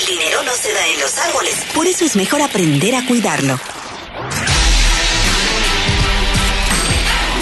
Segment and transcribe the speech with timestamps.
[0.00, 1.54] El dinero no se da en los árboles.
[1.74, 3.58] Por eso es mejor aprender a cuidarlo.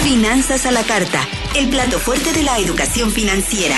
[0.03, 1.25] Finanzas a la carta.
[1.55, 3.77] El plato fuerte de la educación financiera.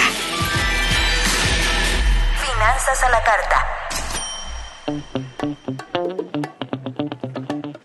[2.44, 3.68] Finanzas a la carta.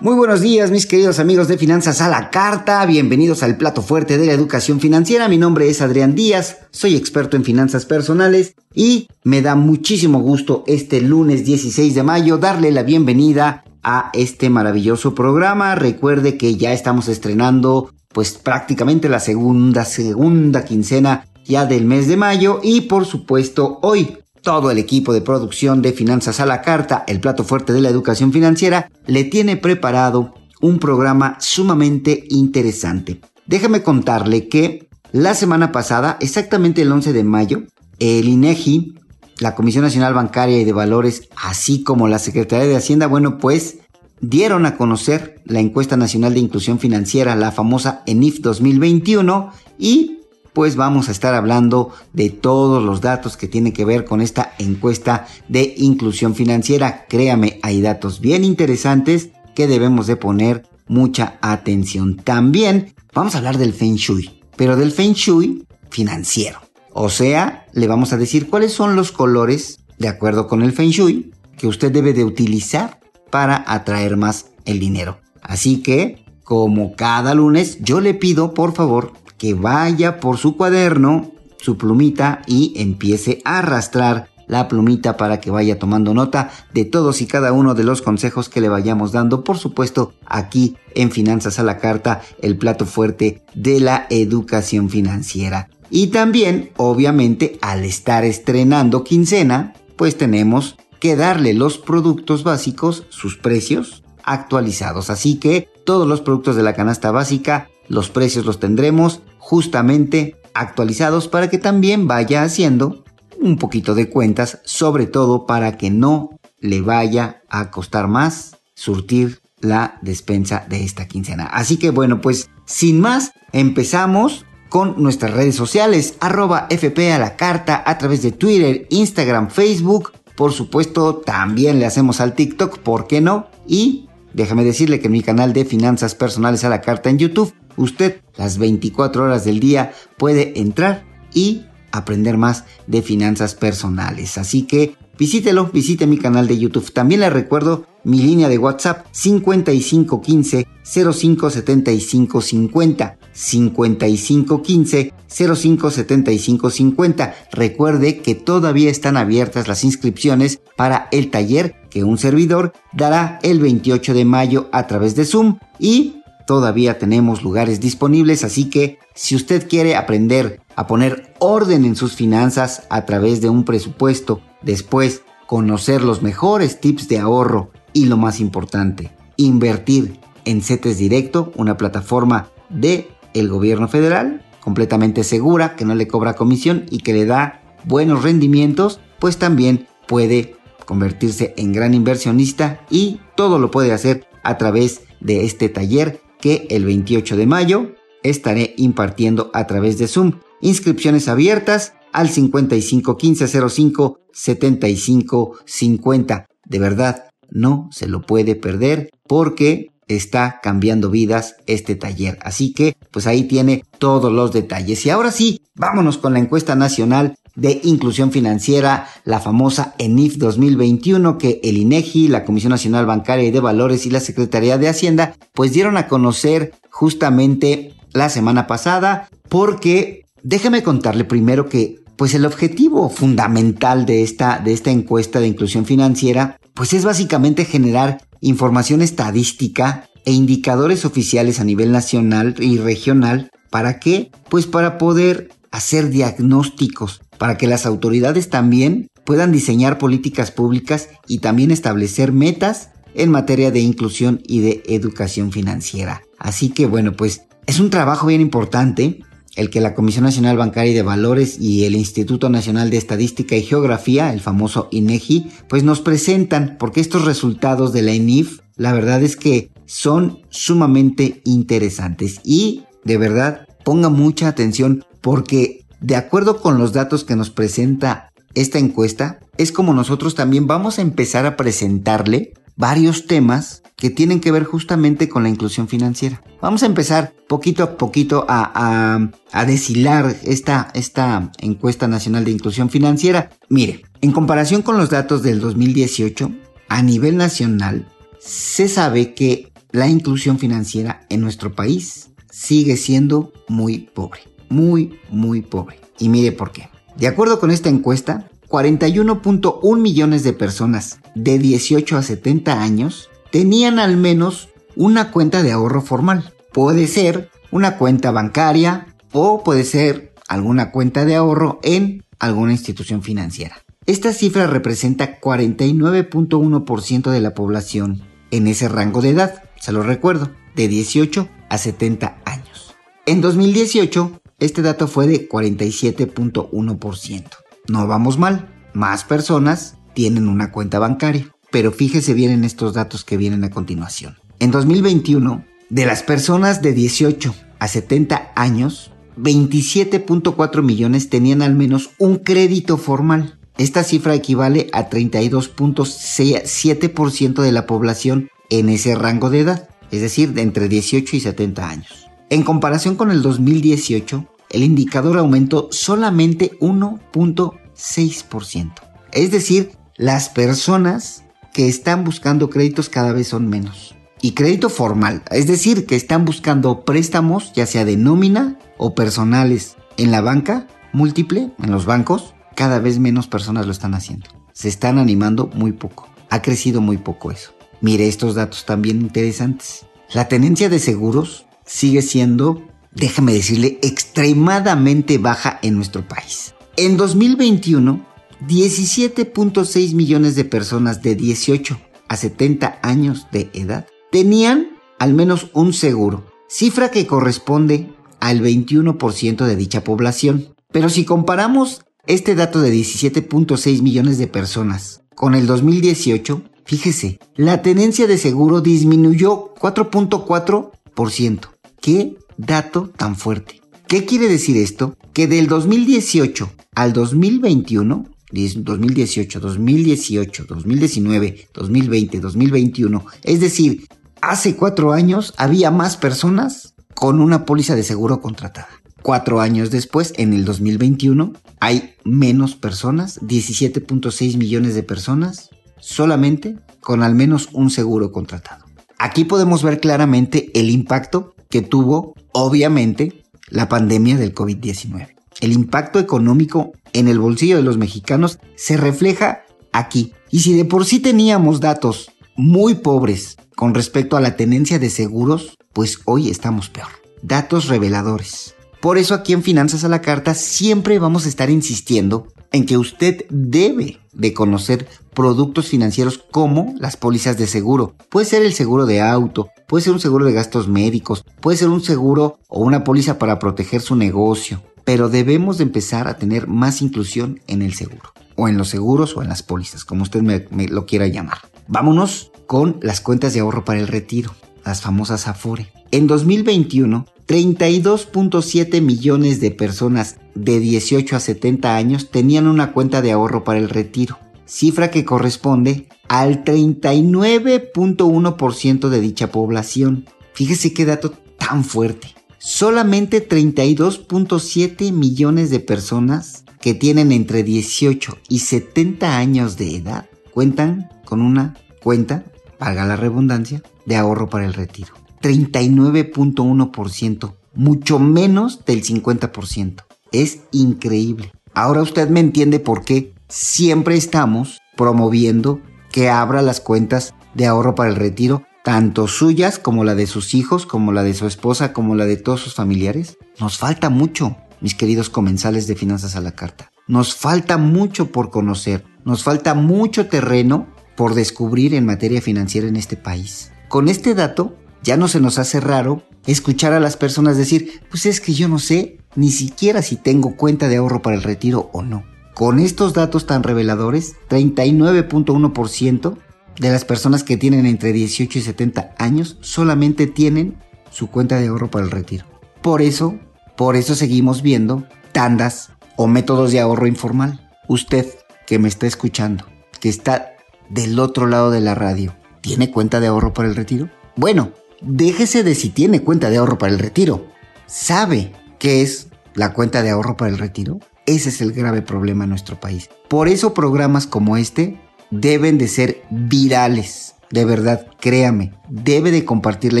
[0.02, 2.86] Muy buenos días, mis queridos amigos de Finanzas a la Carta.
[2.86, 5.28] Bienvenidos al plato fuerte de la educación financiera.
[5.28, 10.64] Mi nombre es Adrián Díaz, soy experto en finanzas personales y me da muchísimo gusto
[10.66, 15.74] este lunes 16 de mayo darle la bienvenida a este maravilloso programa.
[15.74, 22.16] Recuerde que ya estamos estrenando pues prácticamente la segunda, segunda quincena ya del mes de
[22.16, 27.04] mayo y por supuesto hoy todo el equipo de producción de Finanzas a la Carta,
[27.06, 33.20] el plato fuerte de la educación financiera, le tiene preparado un programa sumamente interesante.
[33.46, 37.62] Déjame contarle que la semana pasada, exactamente el 11 de mayo,
[37.98, 38.94] el INEGI,
[39.40, 43.78] la Comisión Nacional Bancaria y de Valores, así como la Secretaría de Hacienda, bueno, pues
[44.20, 50.19] dieron a conocer la encuesta nacional de inclusión financiera, la famosa ENIF 2021, y
[50.52, 54.54] pues vamos a estar hablando de todos los datos que tienen que ver con esta
[54.58, 57.06] encuesta de inclusión financiera.
[57.08, 62.16] Créame, hay datos bien interesantes que debemos de poner mucha atención.
[62.16, 66.60] También vamos a hablar del Feng Shui, pero del Feng Shui financiero.
[66.92, 70.90] O sea, le vamos a decir cuáles son los colores, de acuerdo con el Feng
[70.90, 75.20] Shui, que usted debe de utilizar para atraer más el dinero.
[75.42, 81.32] Así que, como cada lunes, yo le pido por favor que vaya por su cuaderno,
[81.56, 87.22] su plumita y empiece a arrastrar la plumita para que vaya tomando nota de todos
[87.22, 91.58] y cada uno de los consejos que le vayamos dando, por supuesto, aquí en Finanzas
[91.58, 95.70] a la Carta, el plato fuerte de la educación financiera.
[95.88, 103.38] Y también, obviamente, al estar estrenando quincena, pues tenemos que darle los productos básicos sus
[103.38, 105.08] precios actualizados.
[105.08, 111.28] Así que todos los productos de la canasta básica, los precios los tendremos justamente actualizados
[111.28, 113.04] para que también vaya haciendo
[113.38, 119.40] un poquito de cuentas, sobre todo para que no le vaya a costar más surtir
[119.60, 121.44] la despensa de esta quincena.
[121.44, 127.36] Así que bueno, pues sin más, empezamos con nuestras redes sociales, arroba FP a la
[127.36, 133.06] carta a través de Twitter, Instagram, Facebook por supuesto, también le hacemos al TikTok, ¿por
[133.06, 133.48] qué no?
[133.66, 137.52] Y déjame decirle que en mi canal de finanzas personales a la carta en YouTube,
[137.80, 141.04] usted las 24 horas del día puede entrar
[141.34, 144.38] y aprender más de finanzas personales.
[144.38, 146.92] Así que visítelo, visite mi canal de YouTube.
[146.92, 153.16] También le recuerdo mi línea de WhatsApp 5515 057550.
[153.32, 157.34] 5515 057550.
[157.52, 163.60] Recuerde que todavía están abiertas las inscripciones para el taller que un servidor dará el
[163.60, 166.19] 28 de mayo a través de Zoom y
[166.50, 172.14] todavía tenemos lugares disponibles, así que si usted quiere aprender a poner orden en sus
[172.14, 178.16] finanzas a través de un presupuesto, después conocer los mejores tips de ahorro y lo
[178.16, 185.84] más importante, invertir en CETES Directo, una plataforma de el gobierno federal, completamente segura, que
[185.84, 191.72] no le cobra comisión y que le da buenos rendimientos, pues también puede convertirse en
[191.72, 197.36] gran inversionista y todo lo puede hacer a través de este taller que el 28
[197.36, 200.40] de mayo estaré impartiendo a través de Zoom.
[200.60, 206.46] Inscripciones abiertas al 55 15 05 75 50.
[206.64, 212.38] De verdad, no se lo puede perder porque está cambiando vidas este taller.
[212.42, 215.04] Así que, pues ahí tiene todos los detalles.
[215.06, 221.36] Y ahora sí, vámonos con la encuesta nacional de inclusión financiera, la famosa ENIF 2021
[221.36, 225.34] que el INEGI, la Comisión Nacional Bancaria y de Valores y la Secretaría de Hacienda
[225.52, 232.46] pues dieron a conocer justamente la semana pasada porque déjame contarle primero que pues el
[232.46, 239.02] objetivo fundamental de esta, de esta encuesta de inclusión financiera pues es básicamente generar información
[239.02, 243.50] estadística e indicadores oficiales a nivel nacional y regional.
[243.68, 244.30] ¿Para qué?
[244.48, 251.38] Pues para poder hacer diagnósticos, para que las autoridades también puedan diseñar políticas públicas y
[251.38, 256.20] también establecer metas en materia de inclusión y de educación financiera.
[256.38, 259.20] Así que bueno, pues es un trabajo bien importante
[259.56, 263.56] el que la Comisión Nacional Bancaria y de Valores y el Instituto Nacional de Estadística
[263.56, 268.92] y Geografía, el famoso INEGI, pues nos presentan, porque estos resultados de la ENIF, la
[268.92, 276.60] verdad es que son sumamente interesantes y de verdad ponga mucha atención porque de acuerdo
[276.60, 281.46] con los datos que nos presenta esta encuesta es como nosotros también vamos a empezar
[281.46, 286.42] a presentarle varios temas que tienen que ver justamente con la inclusión financiera.
[286.62, 292.88] Vamos a empezar poquito a poquito a, a, deshilar esta, esta encuesta nacional de inclusión
[292.88, 293.50] financiera.
[293.68, 296.50] Mire, en comparación con los datos del 2018,
[296.88, 298.08] a nivel nacional,
[298.38, 304.49] se sabe que la inclusión financiera en nuestro país sigue siendo muy pobre.
[304.70, 306.00] Muy, muy pobre.
[306.18, 306.88] Y mire por qué.
[307.16, 313.98] De acuerdo con esta encuesta, 41.1 millones de personas de 18 a 70 años tenían
[313.98, 316.54] al menos una cuenta de ahorro formal.
[316.72, 323.22] Puede ser una cuenta bancaria o puede ser alguna cuenta de ahorro en alguna institución
[323.22, 323.76] financiera.
[324.06, 330.50] Esta cifra representa 49.1% de la población en ese rango de edad, se lo recuerdo,
[330.74, 332.96] de 18 a 70 años.
[333.26, 337.44] En 2018, este dato fue de 47.1%.
[337.88, 341.50] No vamos mal, más personas tienen una cuenta bancaria.
[341.70, 344.38] Pero fíjese bien en estos datos que vienen a continuación.
[344.58, 352.10] En 2021, de las personas de 18 a 70 años, 27.4 millones tenían al menos
[352.18, 353.58] un crédito formal.
[353.78, 360.52] Esta cifra equivale a 32.7% de la población en ese rango de edad, es decir,
[360.52, 362.29] de entre 18 y 70 años.
[362.50, 368.92] En comparación con el 2018, el indicador aumentó solamente 1.6%.
[369.30, 374.16] Es decir, las personas que están buscando créditos cada vez son menos.
[374.42, 379.96] Y crédito formal, es decir, que están buscando préstamos, ya sea de nómina o personales
[380.16, 384.48] en la banca múltiple, en los bancos, cada vez menos personas lo están haciendo.
[384.72, 386.28] Se están animando muy poco.
[386.48, 387.70] Ha crecido muy poco eso.
[388.00, 390.06] Mire estos datos también interesantes.
[390.32, 396.74] La tenencia de seguros sigue siendo déjame decirle, extremadamente baja en nuestro país.
[396.96, 398.26] En 2021,
[398.66, 401.98] 17.6 millones de personas de 18
[402.28, 409.66] a 70 años de edad tenían al menos un seguro, cifra que corresponde al 21%
[409.66, 410.74] de dicha población.
[410.92, 417.82] Pero si comparamos este dato de 17.6 millones de personas con el 2018, fíjese, la
[417.82, 421.79] tenencia de seguro disminuyó 4.4%.
[422.00, 423.80] ¿Qué dato tan fuerte.
[424.06, 425.16] ¿Qué quiere decir esto?
[425.32, 434.06] Que del 2018 al 2021, 2018, 2018, 2019, 2020, 2021, es decir,
[434.40, 438.88] hace cuatro años había más personas con una póliza de seguro contratada.
[439.22, 445.68] Cuatro años después, en el 2021, hay menos personas, 17.6 millones de personas,
[445.98, 448.86] solamente con al menos un seguro contratado.
[449.18, 455.34] Aquí podemos ver claramente el impacto que tuvo, obviamente, la pandemia del COVID-19.
[455.60, 459.62] El impacto económico en el bolsillo de los mexicanos se refleja
[459.92, 460.32] aquí.
[460.50, 465.10] Y si de por sí teníamos datos muy pobres con respecto a la tenencia de
[465.10, 467.08] seguros, pues hoy estamos peor.
[467.42, 468.74] Datos reveladores.
[469.00, 472.98] Por eso aquí en Finanzas a la Carta siempre vamos a estar insistiendo en que
[472.98, 478.14] usted debe de conocer productos financieros como las pólizas de seguro.
[478.28, 481.88] Puede ser el seguro de auto, puede ser un seguro de gastos médicos, puede ser
[481.88, 484.82] un seguro o una póliza para proteger su negocio.
[485.04, 488.32] Pero debemos de empezar a tener más inclusión en el seguro.
[488.56, 491.58] O en los seguros o en las pólizas, como usted me, me lo quiera llamar.
[491.88, 494.54] Vámonos con las cuentas de ahorro para el retiro,
[494.84, 495.90] las famosas Afore.
[496.10, 503.32] En 2021, 32.7 millones de personas de 18 a 70 años tenían una cuenta de
[503.32, 510.26] ahorro para el retiro, cifra que corresponde al 39.1% de dicha población.
[510.52, 512.34] Fíjese qué dato tan fuerte.
[512.58, 521.10] Solamente 32.7 millones de personas que tienen entre 18 y 70 años de edad cuentan
[521.24, 522.44] con una cuenta,
[522.78, 525.14] valga la redundancia, de ahorro para el retiro.
[525.42, 530.04] 39.1%, mucho menos del 50%.
[530.32, 531.52] Es increíble.
[531.74, 535.80] Ahora usted me entiende por qué siempre estamos promoviendo
[536.12, 540.54] que abra las cuentas de ahorro para el retiro, tanto suyas como la de sus
[540.54, 543.38] hijos, como la de su esposa, como la de todos sus familiares.
[543.58, 546.90] Nos falta mucho, mis queridos comensales de Finanzas a la Carta.
[547.06, 552.96] Nos falta mucho por conocer, nos falta mucho terreno por descubrir en materia financiera en
[552.96, 553.72] este país.
[553.88, 558.26] Con este dato ya no se nos hace raro escuchar a las personas decir, pues
[558.26, 561.90] es que yo no sé ni siquiera si tengo cuenta de ahorro para el retiro
[561.92, 562.24] o no.
[562.54, 566.36] Con estos datos tan reveladores, 39.1%
[566.78, 570.76] de las personas que tienen entre 18 y 70 años solamente tienen
[571.10, 572.46] su cuenta de ahorro para el retiro.
[572.82, 573.38] Por eso,
[573.76, 577.68] por eso seguimos viendo tandas o métodos de ahorro informal.
[577.88, 578.26] Usted
[578.66, 579.64] que me está escuchando,
[580.00, 580.52] que está
[580.88, 584.10] del otro lado de la radio, ¿tiene cuenta de ahorro para el retiro?
[584.36, 587.46] Bueno, déjese de si tiene cuenta de ahorro para el retiro.
[587.86, 590.98] ¿Sabe qué es la cuenta de ahorro para el retiro?
[591.26, 593.08] Ese es el grave problema en nuestro país.
[593.28, 597.36] Por eso programas como este deben de ser virales.
[597.50, 600.00] De verdad, créame, debe de compartir la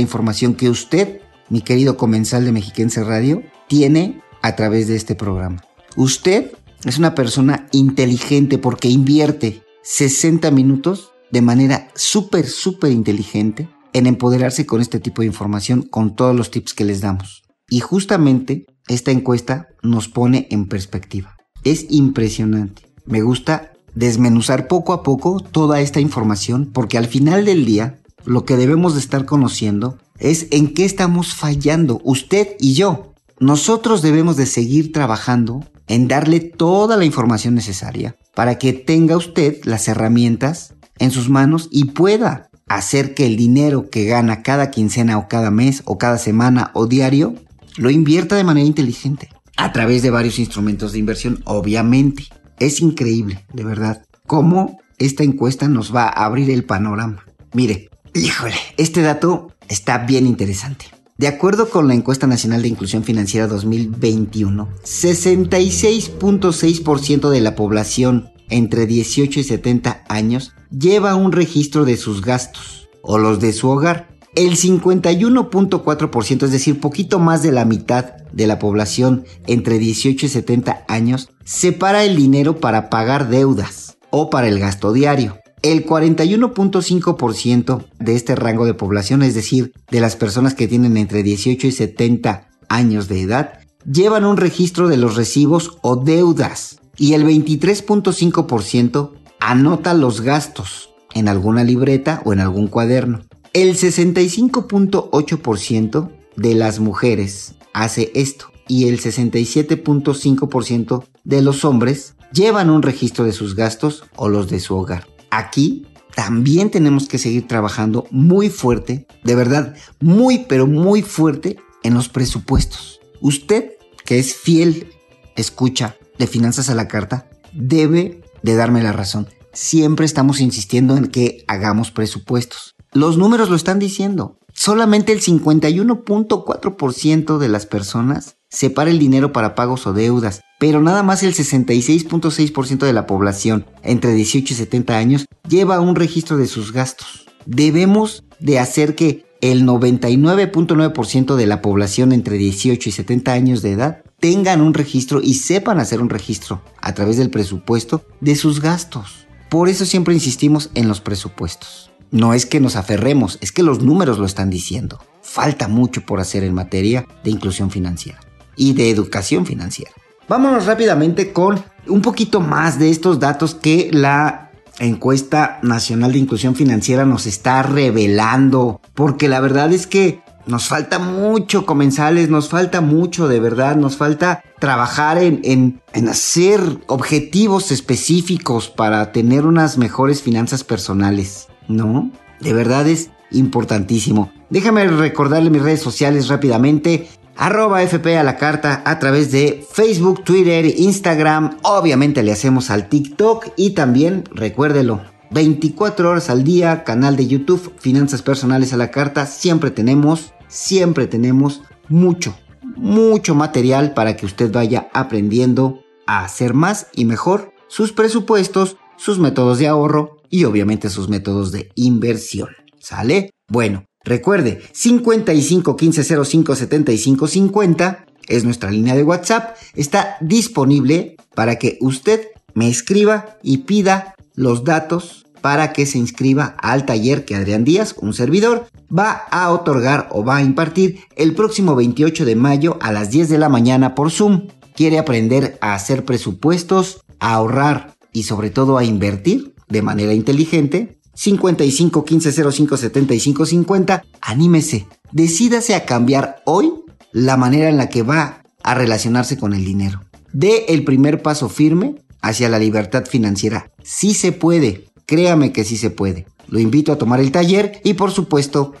[0.00, 5.62] información que usted, mi querido comensal de Mexiquense Radio, tiene a través de este programa.
[5.96, 6.52] Usted
[6.84, 14.66] es una persona inteligente porque invierte 60 minutos de manera súper, súper inteligente en empoderarse
[14.66, 17.42] con este tipo de información, con todos los tips que les damos.
[17.68, 21.36] Y justamente esta encuesta nos pone en perspectiva.
[21.64, 22.82] Es impresionante.
[23.06, 28.44] Me gusta desmenuzar poco a poco toda esta información porque al final del día lo
[28.44, 33.14] que debemos de estar conociendo es en qué estamos fallando usted y yo.
[33.38, 39.64] Nosotros debemos de seguir trabajando en darle toda la información necesaria para que tenga usted
[39.64, 45.18] las herramientas en sus manos y pueda hacer que el dinero que gana cada quincena
[45.18, 47.34] o cada mes o cada semana o diario
[47.76, 52.24] lo invierta de manera inteligente a través de varios instrumentos de inversión, obviamente.
[52.58, 57.24] Es increíble, de verdad, cómo esta encuesta nos va a abrir el panorama.
[57.52, 60.86] Mire, híjole, este dato está bien interesante.
[61.20, 68.86] De acuerdo con la encuesta nacional de inclusión financiera 2021, 66.6% de la población entre
[68.86, 74.09] 18 y 70 años lleva un registro de sus gastos o los de su hogar.
[74.34, 80.28] El 51.4%, es decir, poquito más de la mitad de la población entre 18 y
[80.28, 85.38] 70 años, separa el dinero para pagar deudas o para el gasto diario.
[85.62, 91.24] El 41.5% de este rango de población, es decir, de las personas que tienen entre
[91.24, 97.14] 18 y 70 años de edad, llevan un registro de los recibos o deudas y
[97.14, 99.10] el 23.5%
[99.40, 103.22] anota los gastos en alguna libreta o en algún cuaderno.
[103.52, 112.82] El 65.8% de las mujeres hace esto y el 67.5% de los hombres llevan un
[112.82, 118.06] registro de sus gastos o los de su hogar aquí también tenemos que seguir trabajando
[118.10, 123.00] muy fuerte, de verdad, muy, pero muy fuerte en los presupuestos.
[123.20, 123.72] Usted,
[124.04, 124.92] que es fiel
[125.36, 129.28] escucha de finanzas a la carta, debe de darme la razón.
[129.52, 132.74] Siempre estamos insistiendo en que hagamos presupuestos.
[132.92, 134.40] Los números lo están diciendo.
[134.52, 141.04] Solamente el 51.4% de las personas separa el dinero para pagos o deudas, pero nada
[141.04, 146.48] más el 66.6% de la población entre 18 y 70 años lleva un registro de
[146.48, 147.28] sus gastos.
[147.46, 153.70] Debemos de hacer que el 99.9% de la población entre 18 y 70 años de
[153.70, 158.60] edad tengan un registro y sepan hacer un registro a través del presupuesto de sus
[158.60, 159.28] gastos.
[159.48, 161.89] Por eso siempre insistimos en los presupuestos.
[162.10, 164.98] No es que nos aferremos, es que los números lo están diciendo.
[165.22, 168.20] Falta mucho por hacer en materia de inclusión financiera
[168.56, 169.92] y de educación financiera.
[170.28, 176.54] Vámonos rápidamente con un poquito más de estos datos que la encuesta nacional de inclusión
[176.54, 182.80] financiera nos está revelando, porque la verdad es que nos falta mucho comensales, nos falta
[182.80, 189.78] mucho de verdad, nos falta trabajar en, en, en, hacer objetivos específicos para tener unas
[189.78, 192.10] mejores finanzas personales, ¿no?
[192.40, 194.32] De verdad es importantísimo.
[194.50, 197.08] Déjame recordarle mis redes sociales rápidamente
[197.40, 201.56] arroba FP a la carta a través de Facebook, Twitter, Instagram.
[201.62, 205.00] Obviamente le hacemos al TikTok y también, recuérdelo,
[205.30, 209.24] 24 horas al día, canal de YouTube, Finanzas Personales a la carta.
[209.24, 212.36] Siempre tenemos, siempre tenemos mucho,
[212.76, 219.18] mucho material para que usted vaya aprendiendo a hacer más y mejor sus presupuestos, sus
[219.18, 222.48] métodos de ahorro y obviamente sus métodos de inversión.
[222.78, 223.30] ¿Sale?
[223.48, 229.56] Bueno, Recuerde, 55 15 05 75 50 es nuestra línea de WhatsApp.
[229.74, 236.56] Está disponible para que usted me escriba y pida los datos para que se inscriba
[236.60, 241.34] al taller que Adrián Díaz, un servidor, va a otorgar o va a impartir el
[241.34, 244.48] próximo 28 de mayo a las 10 de la mañana por Zoom.
[244.74, 250.98] ¿Quiere aprender a hacer presupuestos, a ahorrar y sobre todo a invertir de manera inteligente?
[251.14, 254.04] 55 15 05 75 50.
[254.20, 256.72] Anímese, decídase a cambiar hoy
[257.12, 260.02] la manera en la que va a relacionarse con el dinero.
[260.32, 263.70] Dé el primer paso firme hacia la libertad financiera.
[263.82, 266.26] Sí se puede, créame que sí se puede.
[266.48, 268.74] Lo invito a tomar el taller y por supuesto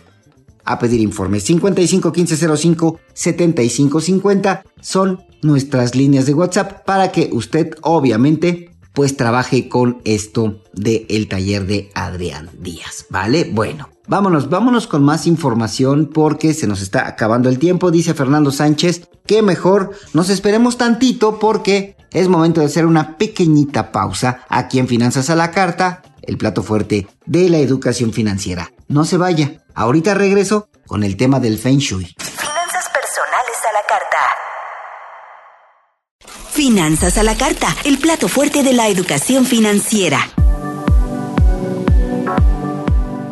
[0.64, 1.44] a pedir informes.
[1.44, 8.69] 55 15 05 75 50 son nuestras líneas de WhatsApp para que usted obviamente
[9.00, 13.48] pues trabaje con esto del taller de Adrián Díaz, ¿vale?
[13.50, 18.50] Bueno, vámonos, vámonos con más información porque se nos está acabando el tiempo, dice Fernando
[18.50, 24.78] Sánchez, que mejor nos esperemos tantito porque es momento de hacer una pequeñita pausa aquí
[24.78, 28.70] en Finanzas a la Carta, el plato fuerte de la educación financiera.
[28.86, 32.04] No se vaya, ahorita regreso con el tema del Feng Shui.
[32.18, 34.29] Finanzas personales a la carta.
[36.52, 40.18] Finanzas a la carta, el plato fuerte de la educación financiera.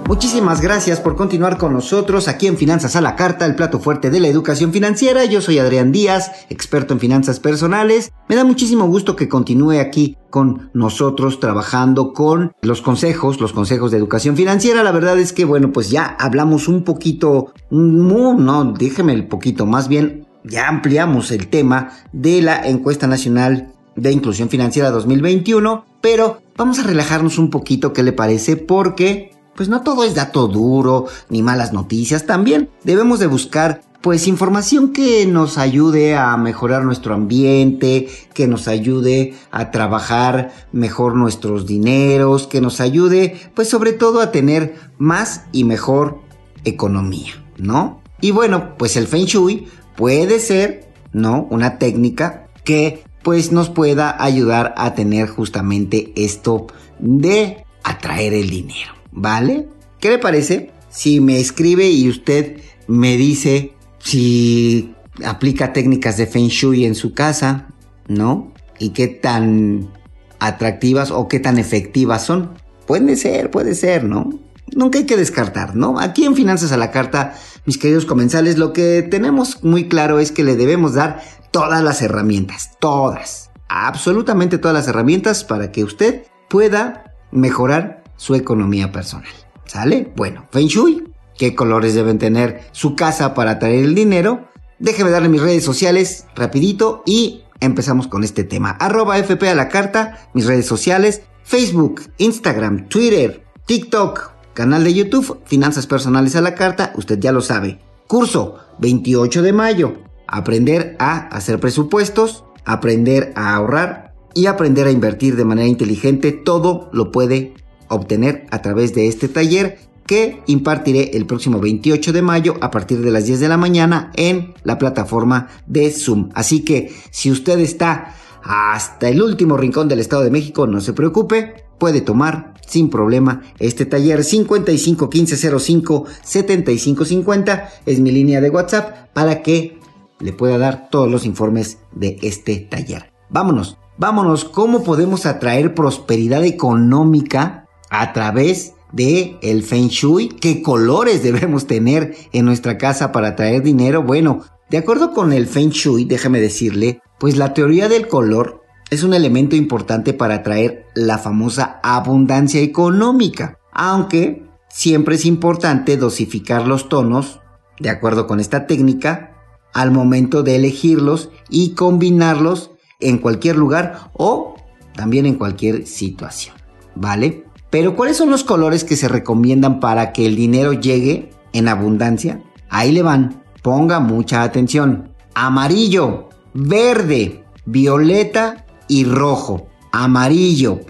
[0.07, 4.09] Muchísimas gracias por continuar con nosotros aquí en Finanzas a la Carta, el plato fuerte
[4.09, 5.27] de la educación financiera.
[5.27, 8.13] Yo soy Adrián Díaz, experto en finanzas personales.
[8.29, 13.91] Me da muchísimo gusto que continúe aquí con nosotros trabajando con los consejos, los consejos
[13.91, 14.83] de educación financiera.
[14.83, 19.89] La verdad es que, bueno, pues ya hablamos un poquito, no, déjeme el poquito, más
[19.89, 26.79] bien ya ampliamos el tema de la encuesta nacional de inclusión financiera 2021, pero vamos
[26.79, 28.57] a relajarnos un poquito, ¿qué le parece?
[28.57, 34.29] Porque pues no todo es dato duro ni malas noticias, también debemos de buscar pues
[34.29, 41.67] información que nos ayude a mejorar nuestro ambiente, que nos ayude a trabajar mejor nuestros
[41.67, 46.21] dineros, que nos ayude pues sobre todo a tener más y mejor
[46.65, 48.01] economía, ¿no?
[48.21, 49.69] Y bueno, pues el Feng Shui
[49.99, 51.49] puede ser, ¿no?
[51.51, 56.69] Una técnica que pues nos pueda ayudar a tener justamente esto
[57.01, 58.93] de atraer el dinero.
[59.11, 59.67] ¿Vale?
[59.99, 60.71] ¿Qué le parece?
[60.89, 67.13] Si me escribe y usted me dice si aplica técnicas de Feng Shui en su
[67.13, 67.67] casa,
[68.07, 68.53] ¿no?
[68.79, 69.91] Y qué tan
[70.39, 72.51] atractivas o qué tan efectivas son.
[72.87, 74.31] Puede ser, puede ser, ¿no?
[74.75, 75.99] Nunca hay que descartar, ¿no?
[75.99, 77.35] Aquí en Finanzas a la Carta,
[77.65, 82.03] mis queridos comensales, lo que tenemos muy claro es que le debemos dar todas las
[82.03, 89.29] herramientas, todas, absolutamente todas las herramientas para que usted pueda mejorar su economía personal.
[89.67, 90.13] ¿Sale?
[90.17, 91.05] Bueno, Feng Shui,
[91.37, 94.49] ¿qué colores deben tener su casa para atraer el dinero?
[94.79, 98.71] Déjeme darle mis redes sociales rapidito y empezamos con este tema.
[98.71, 105.39] Arroba FP a la carta, mis redes sociales, Facebook, Instagram, Twitter, TikTok, canal de YouTube,
[105.45, 107.79] Finanzas Personales a la carta, usted ya lo sabe.
[108.09, 115.37] Curso 28 de mayo, aprender a hacer presupuestos, aprender a ahorrar y aprender a invertir
[115.37, 117.55] de manera inteligente, todo lo puede
[117.87, 123.01] obtener a través de este taller que impartiré el próximo 28 de mayo a partir
[123.01, 126.31] de las 10 de la mañana en la plataforma de Zoom.
[126.35, 130.95] Así que si usted está hasta el último rincón del Estado de México, no se
[130.95, 138.41] preocupe, puede tomar sin problema este taller 55 15 05 75 50 es mi línea
[138.41, 139.79] de WhatsApp para que
[140.21, 143.13] le pueda dar todos los informes de este taller.
[143.31, 151.23] Vámonos, vámonos, ¿cómo podemos atraer prosperidad económica a través de el Feng Shui, qué colores
[151.23, 154.03] debemos tener en nuestra casa para traer dinero.
[154.03, 158.58] Bueno, de acuerdo con el Feng Shui, déjame decirle, pues la teoría del color
[158.91, 166.67] es un elemento importante para atraer la famosa abundancia económica, aunque siempre es importante dosificar
[166.67, 167.41] los tonos,
[167.79, 169.35] de acuerdo con esta técnica,
[169.75, 172.71] al momento de elegirlos y combinarlos
[173.01, 174.57] en cualquier lugar o
[174.95, 176.57] también en cualquier situación,
[176.95, 177.45] ¿vale?
[177.71, 182.43] Pero ¿cuáles son los colores que se recomiendan para que el dinero llegue en abundancia?
[182.71, 183.45] Ahí le van.
[183.63, 185.11] Ponga mucha atención.
[185.35, 189.69] Amarillo, verde, violeta y rojo.
[189.93, 190.81] Amarillo,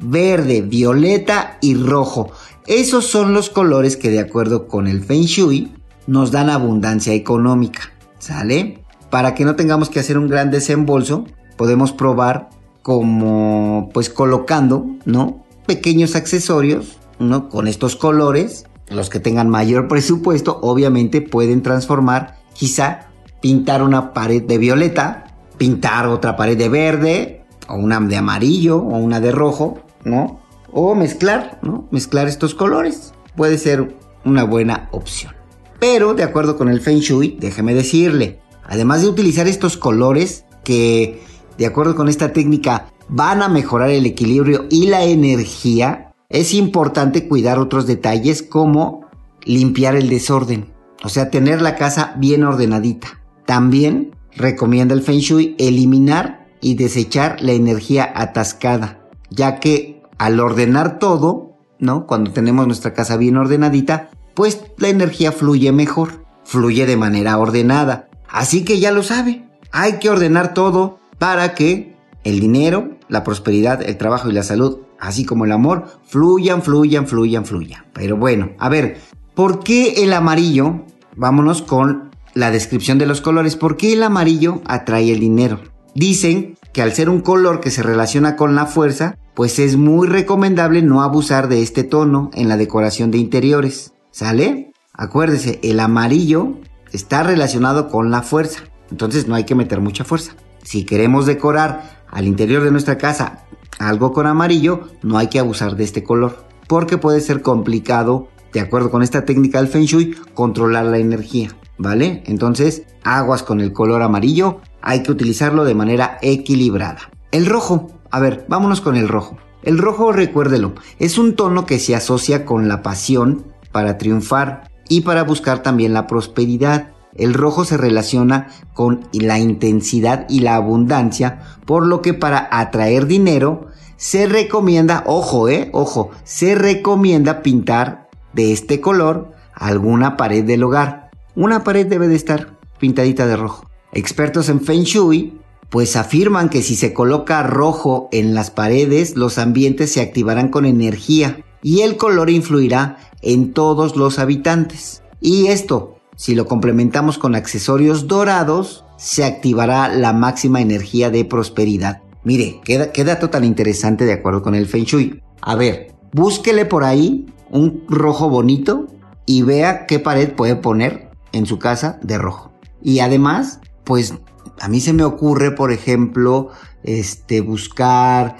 [0.00, 2.30] verde, violeta y rojo.
[2.66, 5.72] Esos son los colores que de acuerdo con el Feng Shui
[6.06, 7.92] nos dan abundancia económica.
[8.18, 8.82] ¿Sale?
[9.10, 12.50] Para que no tengamos que hacer un gran desembolso, podemos probar
[12.82, 15.44] como pues colocando, ¿no?
[15.68, 17.50] pequeños accesorios, ¿no?
[17.50, 23.10] Con estos colores, los que tengan mayor presupuesto, obviamente pueden transformar, quizá
[23.42, 27.37] pintar una pared de violeta, pintar otra pared de verde,
[27.68, 30.40] o una de amarillo, o una de rojo, ¿no?
[30.72, 31.86] O mezclar, ¿no?
[31.90, 33.12] Mezclar estos colores.
[33.36, 35.34] Puede ser una buena opción.
[35.80, 41.22] Pero, de acuerdo con el Feng Shui, déjeme decirle, además de utilizar estos colores que,
[41.56, 47.26] de acuerdo con esta técnica, van a mejorar el equilibrio y la energía, es importante
[47.28, 49.06] cuidar otros detalles como
[49.44, 53.20] limpiar el desorden, o sea, tener la casa bien ordenadita.
[53.46, 60.98] También recomienda el Feng Shui eliminar y desechar la energía atascada, ya que al ordenar
[60.98, 62.06] todo, ¿no?
[62.06, 68.08] Cuando tenemos nuestra casa bien ordenadita, pues la energía fluye mejor, fluye de manera ordenada.
[68.28, 73.82] Así que ya lo sabe, hay que ordenar todo para que el dinero la prosperidad,
[73.82, 77.84] el trabajo y la salud, así como el amor, fluyan, fluyan, fluyan, fluyan.
[77.92, 78.98] Pero bueno, a ver,
[79.34, 80.84] ¿por qué el amarillo?
[81.16, 83.56] Vámonos con la descripción de los colores.
[83.56, 85.60] ¿Por qué el amarillo atrae el dinero?
[85.94, 90.08] Dicen que al ser un color que se relaciona con la fuerza, pues es muy
[90.08, 93.92] recomendable no abusar de este tono en la decoración de interiores.
[94.10, 94.72] ¿Sale?
[94.92, 96.58] Acuérdese, el amarillo
[96.92, 100.34] está relacionado con la fuerza, entonces no hay que meter mucha fuerza.
[100.64, 103.44] Si queremos decorar al interior de nuestra casa
[103.78, 108.60] algo con amarillo, no hay que abusar de este color, porque puede ser complicado, de
[108.60, 112.22] acuerdo con esta técnica del Feng Shui, controlar la energía, ¿vale?
[112.26, 117.10] Entonces, aguas con el color amarillo, hay que utilizarlo de manera equilibrada.
[117.30, 119.38] El rojo, a ver, vámonos con el rojo.
[119.62, 125.02] El rojo, recuérdelo, es un tono que se asocia con la pasión para triunfar y
[125.02, 126.92] para buscar también la prosperidad.
[127.14, 133.06] El rojo se relaciona con la intensidad y la abundancia, por lo que para atraer
[133.06, 140.62] dinero se recomienda, ojo, eh, ojo, se recomienda pintar de este color alguna pared del
[140.62, 141.10] hogar.
[141.34, 143.67] Una pared debe de estar pintadita de rojo.
[143.92, 145.38] Expertos en Feng Shui
[145.70, 150.64] pues afirman que si se coloca rojo en las paredes, los ambientes se activarán con
[150.64, 155.02] energía y el color influirá en todos los habitantes.
[155.20, 162.02] Y esto, si lo complementamos con accesorios dorados, se activará la máxima energía de prosperidad.
[162.24, 165.22] Mire, qué, qué dato tan interesante de acuerdo con el Feng Shui.
[165.42, 168.86] A ver, búsquele por ahí un rojo bonito
[169.26, 172.52] y vea qué pared puede poner en su casa de rojo.
[172.82, 174.12] Y además, pues
[174.60, 176.50] a mí se me ocurre, por ejemplo,
[176.82, 178.36] este, buscar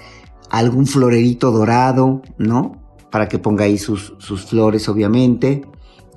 [0.51, 2.79] algún florerito dorado, ¿no?
[3.09, 5.65] Para que ponga ahí sus, sus flores, obviamente.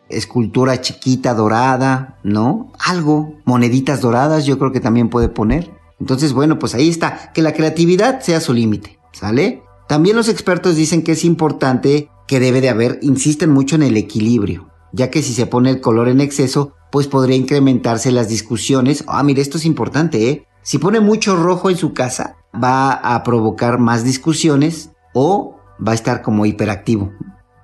[0.08, 2.72] escultura chiquita dorada, ¿no?
[2.78, 5.70] Algo, moneditas doradas, yo creo que también puede poner.
[6.00, 9.62] Entonces, bueno, pues ahí está, que la creatividad sea su límite, ¿sale?
[9.88, 13.96] También los expertos dicen que es importante que debe de haber, insisten mucho en el
[13.96, 19.04] equilibrio, ya que si se pone el color en exceso, pues podría incrementarse las discusiones.
[19.06, 20.46] Ah, mire, esto es importante, ¿eh?
[20.62, 25.94] Si pone mucho rojo en su casa, va a provocar más discusiones o va a
[25.94, 27.12] estar como hiperactivo,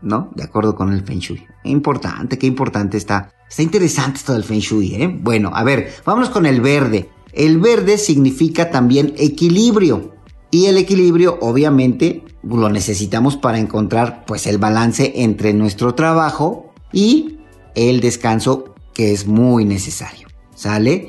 [0.00, 0.30] ¿no?
[0.34, 1.44] De acuerdo con el Feng Shui.
[1.64, 3.32] Importante, qué importante está.
[3.48, 5.08] Está interesante esto del Feng Shui, ¿eh?
[5.08, 7.10] Bueno, a ver, vámonos con el verde.
[7.32, 10.12] El verde significa también equilibrio.
[10.50, 17.38] Y el equilibrio, obviamente, lo necesitamos para encontrar pues el balance entre nuestro trabajo y
[17.74, 20.28] el descanso que es muy necesario.
[20.54, 21.08] ¿Sale?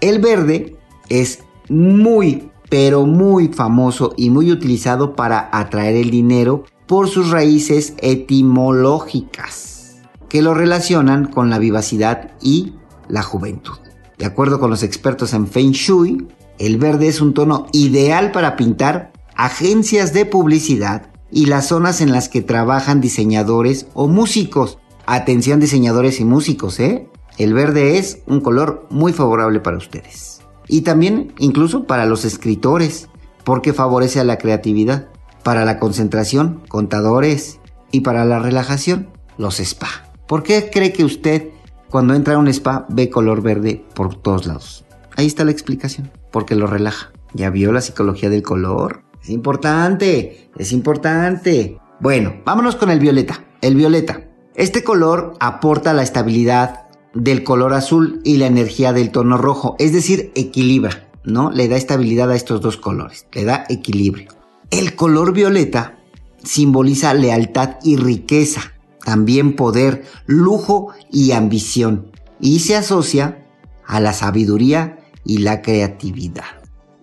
[0.00, 0.76] El verde
[1.08, 7.94] es muy, pero muy famoso y muy utilizado para atraer el dinero por sus raíces
[7.98, 12.74] etimológicas, que lo relacionan con la vivacidad y
[13.08, 13.76] la juventud.
[14.18, 16.26] De acuerdo con los expertos en Feng Shui,
[16.58, 22.12] el verde es un tono ideal para pintar agencias de publicidad y las zonas en
[22.12, 24.76] las que trabajan diseñadores o músicos.
[25.06, 27.08] Atención diseñadores y músicos, ¿eh?
[27.38, 30.42] El verde es un color muy favorable para ustedes.
[30.68, 33.08] Y también incluso para los escritores,
[33.42, 35.08] porque favorece a la creatividad,
[35.42, 37.60] para la concentración, contadores,
[37.92, 40.12] y para la relajación, los spa.
[40.26, 41.48] ¿Por qué cree que usted
[41.88, 44.84] cuando entra a un spa ve color verde por todos lados?
[45.16, 47.10] Ahí está la explicación, porque lo relaja.
[47.32, 49.09] ¿Ya vio la psicología del color?
[49.22, 51.78] Es importante, es importante.
[52.00, 53.44] Bueno, vámonos con el violeta.
[53.60, 54.28] El violeta.
[54.54, 59.92] Este color aporta la estabilidad del color azul y la energía del tono rojo, es
[59.92, 61.50] decir, equilibra, ¿no?
[61.50, 64.32] Le da estabilidad a estos dos colores, le da equilibrio.
[64.70, 65.98] El color violeta
[66.42, 68.72] simboliza lealtad y riqueza,
[69.04, 73.46] también poder, lujo y ambición, y se asocia
[73.86, 76.44] a la sabiduría y la creatividad.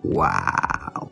[0.02, 1.10] ¡Wow!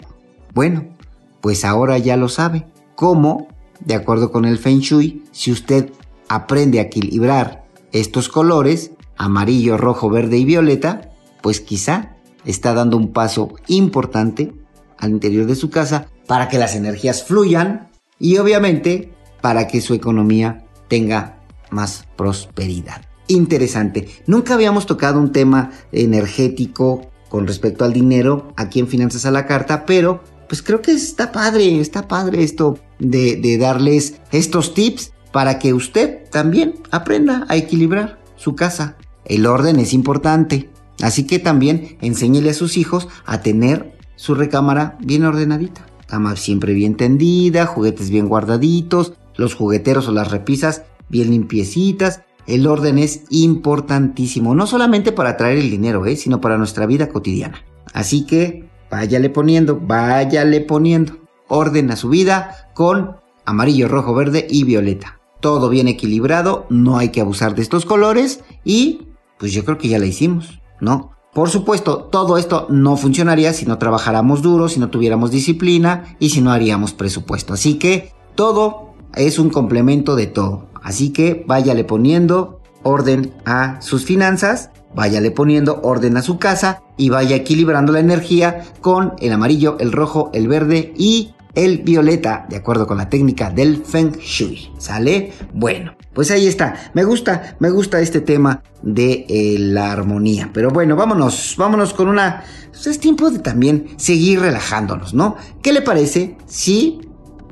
[0.54, 0.95] Bueno,
[1.40, 2.66] pues ahora ya lo sabe.
[2.94, 3.48] ¿Cómo?
[3.80, 5.92] De acuerdo con el Feng Shui, si usted
[6.28, 13.12] aprende a equilibrar estos colores, amarillo, rojo, verde y violeta, pues quizá está dando un
[13.12, 14.52] paso importante
[14.98, 19.94] al interior de su casa para que las energías fluyan y obviamente para que su
[19.94, 21.38] economía tenga
[21.70, 24.08] más prosperidad interesante.
[24.26, 29.46] Nunca habíamos tocado un tema energético con respecto al dinero aquí en Finanzas a la
[29.46, 35.58] Carta, pero pues creo que está padre, está padre esto de, darles estos tips para
[35.58, 38.96] que usted también aprenda a equilibrar su casa.
[39.24, 40.70] El orden es importante,
[41.02, 45.86] así que también enséñele a sus hijos a tener su recámara bien ordenadita.
[46.06, 52.66] Cama siempre bien tendida, juguetes bien guardaditos, los jugueteros o las repisas bien limpiecitas el
[52.66, 56.16] orden es importantísimo, no solamente para traer el dinero, ¿eh?
[56.16, 57.64] sino para nuestra vida cotidiana.
[57.92, 58.64] Así que
[58.96, 65.20] váyale poniendo, váyale poniendo orden a su vida con amarillo, rojo, verde y violeta.
[65.40, 69.88] Todo bien equilibrado, no hay que abusar de estos colores y pues yo creo que
[69.88, 71.12] ya la hicimos, ¿no?
[71.34, 76.30] Por supuesto, todo esto no funcionaría si no trabajáramos duro, si no tuviéramos disciplina y
[76.30, 77.52] si no haríamos presupuesto.
[77.52, 80.70] Así que todo es un complemento de todo.
[80.82, 87.10] Así que váyale poniendo orden a sus finanzas, váyale poniendo orden a su casa y
[87.10, 92.56] vaya equilibrando la energía con el amarillo, el rojo, el verde y el violeta, de
[92.56, 94.72] acuerdo con la técnica del Feng Shui.
[94.78, 95.32] ¿Sale?
[95.54, 96.90] Bueno, pues ahí está.
[96.94, 100.50] Me gusta, me gusta este tema de eh, la armonía.
[100.52, 102.42] Pero bueno, vámonos, vámonos con una...
[102.70, 105.36] Pues es tiempo de también seguir relajándonos, ¿no?
[105.62, 107.00] ¿Qué le parece si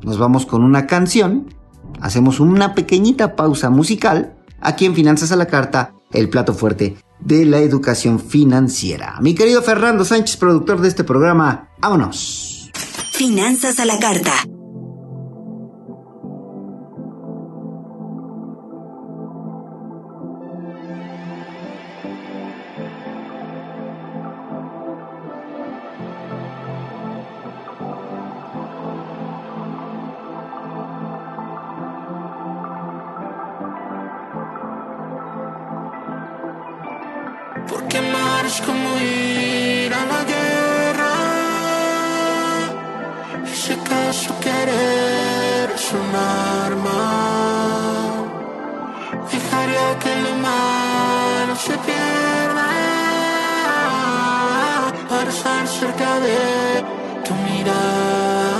[0.02, 1.54] nos vamos con una canción?
[2.00, 7.44] Hacemos una pequeñita pausa musical aquí en Finanzas a la Carta, el plato fuerte de
[7.46, 9.18] la educación financiera.
[9.20, 12.70] Mi querido Fernando Sánchez, productor de este programa, vámonos.
[13.12, 14.32] Finanzas a la carta.
[55.66, 56.84] Cerca de
[57.24, 58.54] tu mirada.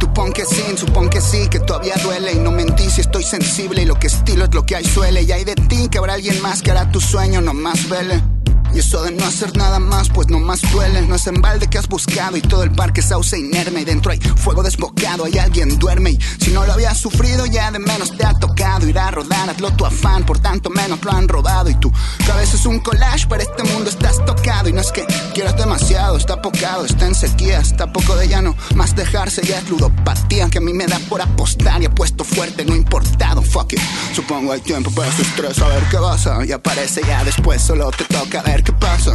[0.00, 3.82] Supón que sí, supón que sí, que todavía duele y no mentí si estoy sensible
[3.82, 6.14] y lo que estilo es lo que hay suele y hay de ti que habrá
[6.14, 8.33] alguien más que hará tu sueño no más vele.
[8.74, 11.02] Y eso de no hacer nada más, pues no más duele.
[11.02, 13.82] No es en balde que has buscado y todo el parque sauce inerme.
[13.82, 16.10] Y dentro hay fuego desbocado, hay alguien duerme.
[16.10, 19.48] Y si no lo habías sufrido, ya de menos te ha tocado ir a rodar.
[19.48, 21.70] Hazlo tu afán, por tanto menos lo han robado.
[21.70, 21.92] Y tu
[22.26, 24.68] cabeza es un collage, para este mundo estás tocado.
[24.68, 28.56] Y no es que quieras demasiado, está pocado, está en sequía, está poco de llano.
[28.74, 32.64] Más dejarse ya es ludopatía que a mí me da por apostar y apuesto fuerte,
[32.64, 33.40] no importado.
[33.40, 33.80] Fuck it.
[34.16, 36.44] Supongo hay tiempo para su estrés, a ver qué pasa.
[36.44, 39.12] Y aparece ya después, solo te toca ver qué pasa.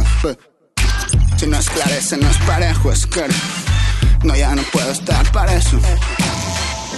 [1.36, 3.24] Si no esclarece, no es parejo, es que
[4.24, 5.78] no, ya no puedo estar para eso.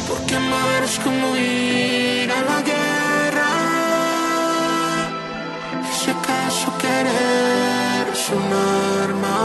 [0.08, 3.50] Porque amar es como ir a la guerra.
[5.98, 8.52] Si acaso querer es un
[9.04, 9.38] arma,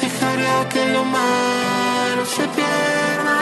[0.00, 3.38] dejaría que lo malo se pierda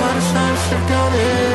[0.00, 1.53] para estar cerca de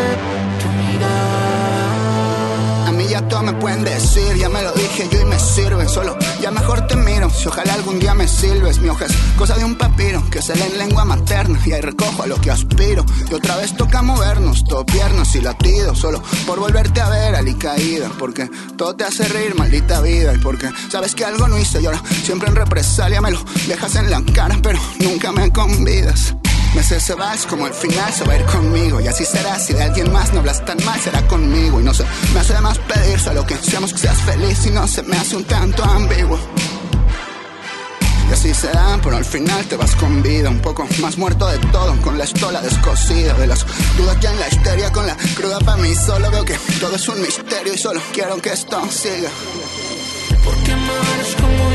[3.28, 5.88] todo me pueden decir, ya me lo dije yo y me sirve.
[5.88, 8.80] Solo ya mejor te miro, si ojalá algún día me sirves.
[8.80, 12.24] Mi hoja es cosa de un papiro que se en lengua materna y ahí recojo
[12.24, 13.06] a lo que aspiro.
[13.30, 18.10] Y otra vez toca movernos, todo piernas y latidos, solo por volverte a ver caída
[18.18, 20.34] Porque todo te hace reír, maldita vida.
[20.34, 23.96] Y porque sabes que algo no hice y ahora siempre en represalia me lo dejas
[23.96, 26.36] en la cara, pero nunca me convidas.
[26.76, 29.02] Me sé ese vals como el final se va a ir conmigo.
[29.02, 31.80] Y así será, si de alguien más no hablas tan mal, será conmigo.
[31.80, 34.66] Y no sé, me hace más pedir solo que seamos que seas feliz.
[34.66, 36.40] Y no se me hace un tanto ambiguo.
[38.30, 41.58] Y así será, pero al final te vas con vida, un poco más muerto de
[41.72, 43.66] todo, con la estola descosida de las
[43.98, 45.96] dudas ya en la histeria, con la cruda para mí.
[45.96, 49.32] Solo veo que todo es un misterio y solo quiero que esto siga.
[50.44, 51.70] Porque amar es como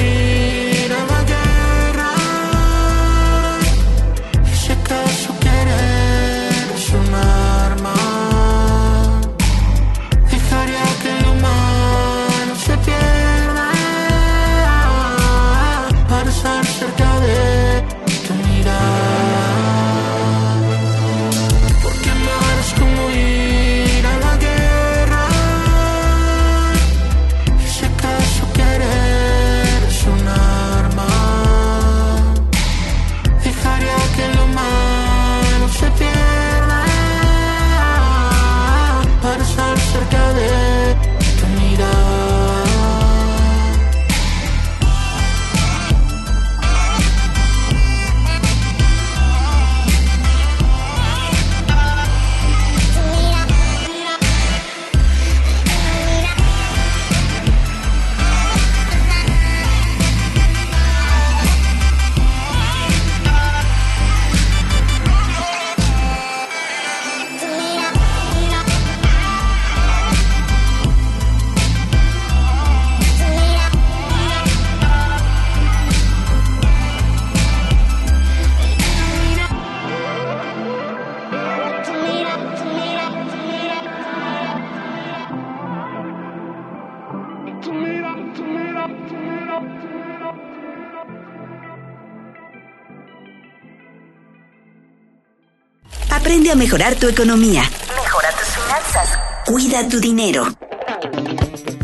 [96.54, 97.62] a mejorar tu economía.
[98.00, 99.18] Mejora tus finanzas.
[99.44, 100.46] Cuida tu dinero.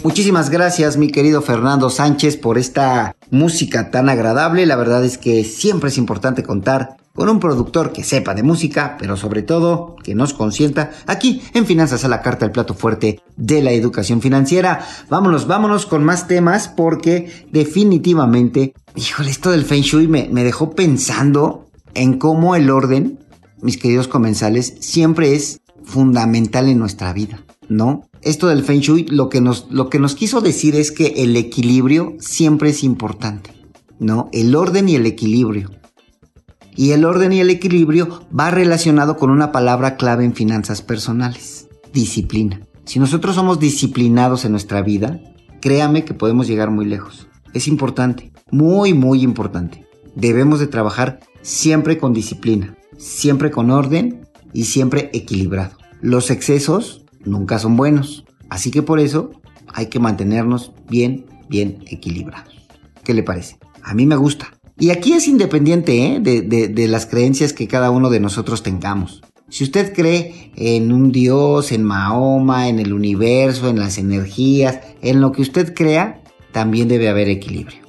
[0.05, 4.67] Muchísimas gracias, mi querido Fernando Sánchez, por esta música tan agradable.
[4.67, 8.97] La verdad es que siempre es importante contar con un productor que sepa de música,
[8.97, 13.21] pero sobre todo que nos consienta aquí en Finanzas a la Carta, el plato fuerte
[13.37, 14.87] de la educación financiera.
[15.09, 20.71] Vámonos, vámonos con más temas porque definitivamente, híjole, esto del Feng Shui me, me dejó
[20.71, 23.19] pensando en cómo el orden,
[23.63, 28.09] mis queridos comensales, siempre es fundamental en nuestra vida, ¿no?
[28.23, 31.37] Esto del Feng Shui lo que nos, lo que nos quiso decir es que el
[31.37, 33.53] equilibrio siempre es importante,
[33.99, 34.29] ¿no?
[34.33, 35.71] El orden y el equilibrio.
[36.77, 41.69] Y el orden y el equilibrio va relacionado con una palabra clave en finanzas personales,
[41.93, 42.67] disciplina.
[42.85, 45.21] Si nosotros somos disciplinados en nuestra vida,
[45.61, 47.29] créame que podemos llegar muy lejos.
[47.53, 49.87] Es importante, muy, muy importante.
[50.15, 55.77] Debemos de trabajar siempre con disciplina, siempre con orden y siempre equilibrado.
[56.01, 59.33] Los excesos nunca son buenos, así que por eso
[59.73, 62.55] hay que mantenernos bien, bien equilibrados.
[63.03, 63.59] ¿Qué le parece?
[63.83, 64.53] A mí me gusta.
[64.79, 66.21] Y aquí es independiente ¿eh?
[66.21, 69.23] de, de, de las creencias que cada uno de nosotros tengamos.
[69.49, 75.21] Si usted cree en un Dios, en Mahoma, en el universo, en las energías, en
[75.21, 77.81] lo que usted crea, también debe haber equilibrio.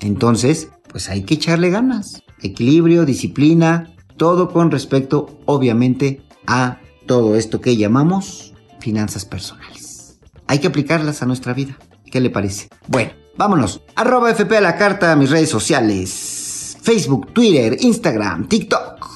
[0.00, 2.22] Entonces, pues hay que echarle ganas.
[2.42, 3.89] Equilibrio, disciplina,
[4.20, 10.18] todo con respecto, obviamente, a todo esto que llamamos finanzas personales.
[10.46, 11.78] Hay que aplicarlas a nuestra vida.
[12.04, 12.68] ¿Qué le parece?
[12.86, 13.80] Bueno, vámonos.
[13.96, 16.76] Arroba FP a la carta mis redes sociales.
[16.82, 19.08] Facebook, Twitter, Instagram, TikTok.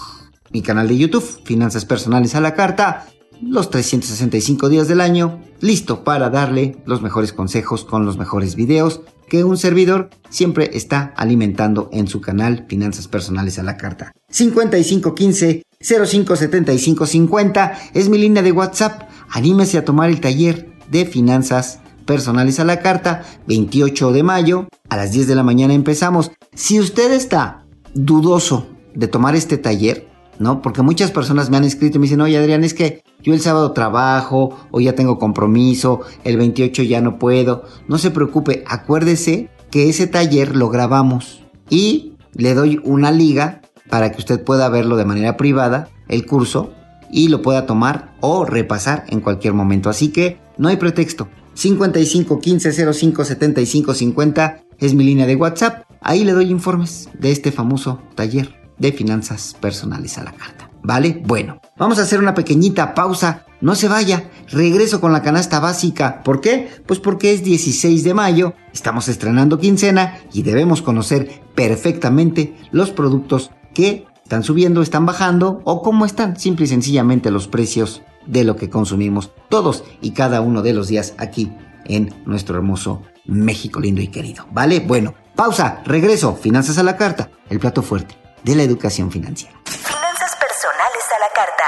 [0.52, 3.06] Mi canal de YouTube, Finanzas Personales a la Carta.
[3.42, 9.02] Los 365 días del año, listo para darle los mejores consejos con los mejores videos
[9.28, 14.12] que un servidor siempre está alimentando en su canal Finanzas Personales a la Carta.
[14.30, 19.02] 5515 057550 es mi línea de WhatsApp.
[19.30, 24.96] Anímese a tomar el taller de Finanzas Personales a la Carta, 28 de mayo, a
[24.96, 26.32] las 10 de la mañana empezamos.
[26.54, 30.62] Si usted está dudoso de tomar este taller, ¿no?
[30.62, 33.40] Porque muchas personas me han escrito y me dicen, oye Adrián, es que yo el
[33.40, 37.64] sábado trabajo o ya tengo compromiso, el 28 ya no puedo.
[37.88, 44.12] No se preocupe, acuérdese que ese taller lo grabamos y le doy una liga para
[44.12, 46.72] que usted pueda verlo de manera privada, el curso,
[47.10, 49.88] y lo pueda tomar o repasar en cualquier momento.
[49.88, 51.28] Así que no hay pretexto.
[51.54, 55.84] 55 15 05 75 50 es mi línea de WhatsApp.
[56.00, 60.70] Ahí le doy informes de este famoso taller de finanzas personales a la carta.
[60.82, 61.22] ¿Vale?
[61.24, 63.46] Bueno, vamos a hacer una pequeñita pausa.
[63.60, 66.22] No se vaya, regreso con la canasta básica.
[66.22, 66.68] ¿Por qué?
[66.86, 73.50] Pues porque es 16 de mayo, estamos estrenando quincena y debemos conocer perfectamente los productos
[73.72, 78.56] que están subiendo, están bajando o cómo están simple y sencillamente los precios de lo
[78.56, 81.50] que consumimos todos y cada uno de los días aquí
[81.86, 84.46] en nuestro hermoso México lindo y querido.
[84.52, 84.80] ¿Vale?
[84.80, 89.54] Bueno, pausa, regreso, finanzas a la carta, el plato fuerte de la educación financiera.
[89.64, 91.64] Finanzas personales a la carta.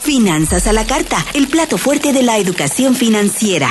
[0.00, 3.68] Finanzas a la carta, el plato fuerte de la educación financiera.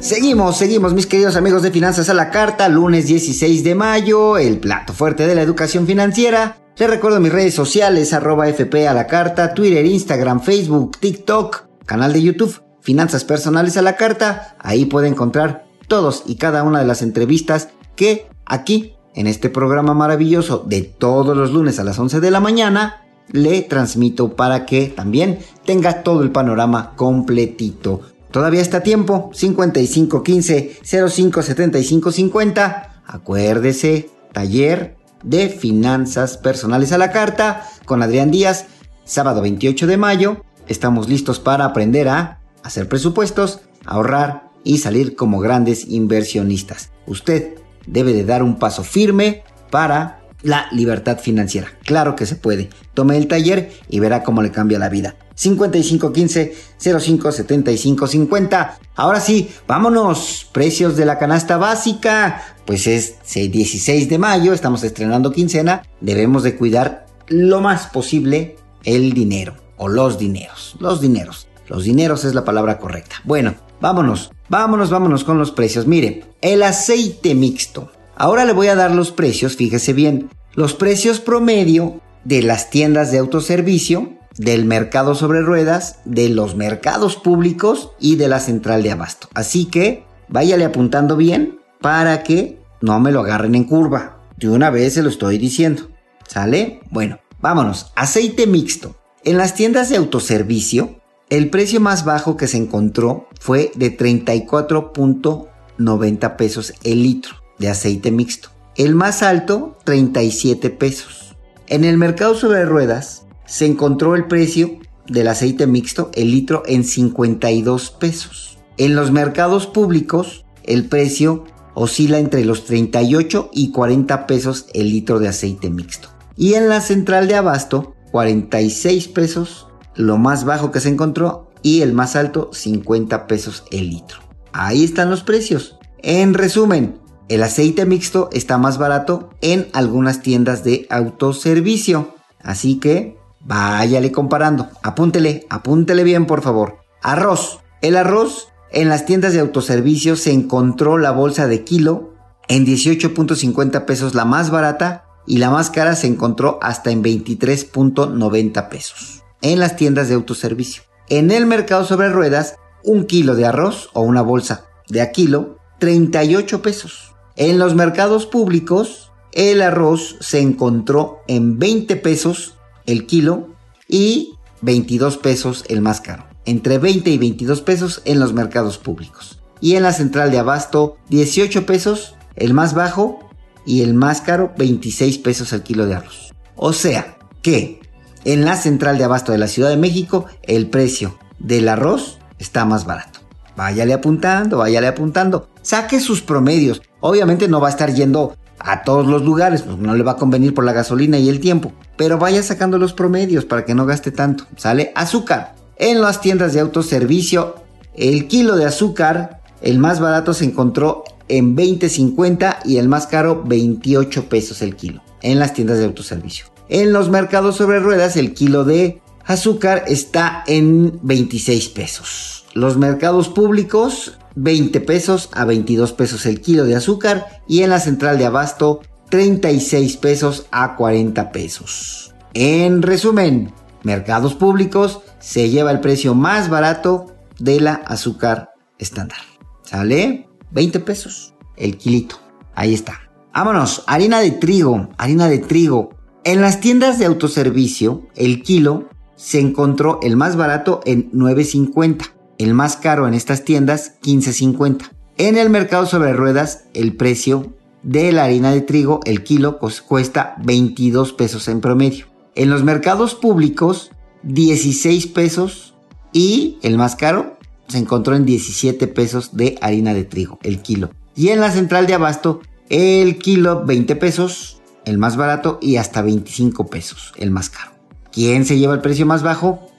[0.00, 4.58] Seguimos, seguimos, mis queridos amigos de Finanzas a la Carta, lunes 16 de mayo, el
[4.58, 6.56] plato fuerte de la educación financiera.
[6.78, 12.14] Les recuerdo mis redes sociales, arroba FP a la Carta, Twitter, Instagram, Facebook, TikTok, canal
[12.14, 14.56] de YouTube, Finanzas Personales a la Carta.
[14.58, 19.94] Ahí puede encontrar todos y cada una de las entrevistas que aquí, en este programa
[19.94, 24.88] maravilloso de todos los lunes a las 11 de la mañana, le transmito para que
[24.88, 28.02] también tenga todo el panorama completito.
[28.30, 33.02] Todavía está a tiempo, 5515 057550.
[33.06, 38.66] Acuérdese, taller de finanzas personales a la carta con Adrián Díaz,
[39.04, 40.44] sábado 28 de mayo.
[40.68, 46.90] Estamos listos para aprender a hacer presupuestos, ahorrar y salir como grandes inversionistas.
[47.06, 51.68] Usted debe de dar un paso firme para la libertad financiera.
[51.84, 52.70] Claro que se puede.
[52.94, 55.16] Tome el taller y verá cómo le cambia la vida.
[55.34, 58.78] 5515 05 75 50.
[58.96, 60.48] Ahora sí, vámonos.
[60.52, 62.42] Precios de la canasta básica.
[62.64, 65.82] Pues es 16 de mayo, estamos estrenando quincena.
[66.00, 70.76] Debemos de cuidar lo más posible el dinero o los dineros.
[70.78, 71.48] Los dineros.
[71.68, 73.16] Los dineros es la palabra correcta.
[73.24, 74.32] Bueno, vámonos.
[74.48, 75.86] Vámonos, vámonos con los precios.
[75.86, 77.92] Mire, el aceite mixto.
[78.16, 80.28] Ahora le voy a dar los precios, fíjese bien.
[80.54, 87.16] Los precios promedio de las tiendas de autoservicio del mercado sobre ruedas, de los mercados
[87.16, 89.28] públicos y de la central de abasto.
[89.34, 94.18] Así que váyale apuntando bien para que no me lo agarren en curva.
[94.36, 95.90] De una vez se lo estoy diciendo.
[96.26, 96.80] ¿Sale?
[96.90, 97.92] Bueno, vámonos.
[97.96, 98.96] Aceite mixto.
[99.24, 100.99] En las tiendas de autoservicio,
[101.30, 108.10] el precio más bajo que se encontró fue de 34.90 pesos el litro de aceite
[108.10, 108.48] mixto.
[108.76, 111.36] El más alto, 37 pesos.
[111.68, 116.82] En el mercado sobre ruedas, se encontró el precio del aceite mixto, el litro, en
[116.82, 118.58] 52 pesos.
[118.76, 125.20] En los mercados públicos, el precio oscila entre los 38 y 40 pesos el litro
[125.20, 126.08] de aceite mixto.
[126.36, 131.82] Y en la central de abasto, 46 pesos, lo más bajo que se encontró, y
[131.82, 134.18] el más alto, 50 pesos el litro.
[134.52, 135.78] Ahí están los precios.
[136.02, 142.14] En resumen, el aceite mixto está más barato en algunas tiendas de autoservicio.
[142.42, 144.68] Así que váyale comparando.
[144.82, 146.78] Apúntele, apúntele bien por favor.
[147.02, 147.60] Arroz.
[147.82, 152.14] El arroz en las tiendas de autoservicio se encontró la bolsa de kilo
[152.48, 158.68] en 18.50 pesos la más barata y la más cara se encontró hasta en 23.90
[158.68, 160.82] pesos en las tiendas de autoservicio.
[161.08, 165.58] En el mercado sobre ruedas, un kilo de arroz o una bolsa de a kilo,
[165.78, 167.14] 38 pesos.
[167.36, 173.48] En los mercados públicos, el arroz se encontró en 20 pesos el kilo
[173.88, 176.26] y 22 pesos el más caro.
[176.44, 179.40] Entre 20 y 22 pesos en los mercados públicos.
[179.60, 183.30] Y en la central de abasto, 18 pesos el más bajo
[183.66, 186.32] y el más caro 26 pesos al kilo de arroz.
[186.56, 187.79] O sea que
[188.24, 192.64] en la central de abasto de la Ciudad de México el precio del arroz está
[192.64, 193.20] más barato.
[193.56, 195.48] Váyale apuntando, váyale apuntando.
[195.62, 196.82] Saque sus promedios.
[197.00, 200.16] Obviamente no va a estar yendo a todos los lugares, pues no le va a
[200.16, 201.72] convenir por la gasolina y el tiempo.
[201.96, 204.44] Pero vaya sacando los promedios para que no gaste tanto.
[204.56, 205.54] Sale azúcar.
[205.76, 207.56] En las tiendas de autoservicio,
[207.94, 213.42] el kilo de azúcar, el más barato se encontró en 20.50 y el más caro
[213.44, 216.46] 28 pesos el kilo en las tiendas de autoservicio.
[216.70, 222.46] En los mercados sobre ruedas el kilo de azúcar está en 26 pesos.
[222.54, 227.80] Los mercados públicos 20 pesos a 22 pesos el kilo de azúcar y en la
[227.80, 232.14] central de abasto 36 pesos a 40 pesos.
[232.34, 233.52] En resumen,
[233.82, 239.18] mercados públicos se lleva el precio más barato de la azúcar estándar.
[239.64, 240.28] ¿Sale?
[240.52, 242.14] 20 pesos el kilito.
[242.54, 243.00] Ahí está.
[243.34, 245.99] Vámonos, harina de trigo, harina de trigo.
[246.22, 252.52] En las tiendas de autoservicio, el kilo se encontró el más barato en 9.50, el
[252.52, 254.90] más caro en estas tiendas 15.50.
[255.16, 260.36] En el mercado sobre ruedas, el precio de la harina de trigo, el kilo, cuesta
[260.44, 262.06] 22 pesos en promedio.
[262.34, 263.90] En los mercados públicos,
[264.22, 265.74] 16 pesos
[266.12, 270.90] y el más caro, se encontró en 17 pesos de harina de trigo, el kilo.
[271.16, 276.02] Y en la central de abasto, el kilo 20 pesos, el más barato, y hasta
[276.02, 277.72] 25 pesos, el más caro.
[278.12, 279.70] ¿Quién se lleva el precio más bajo?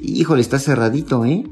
[0.00, 1.44] híjole, está cerradito, ¿eh?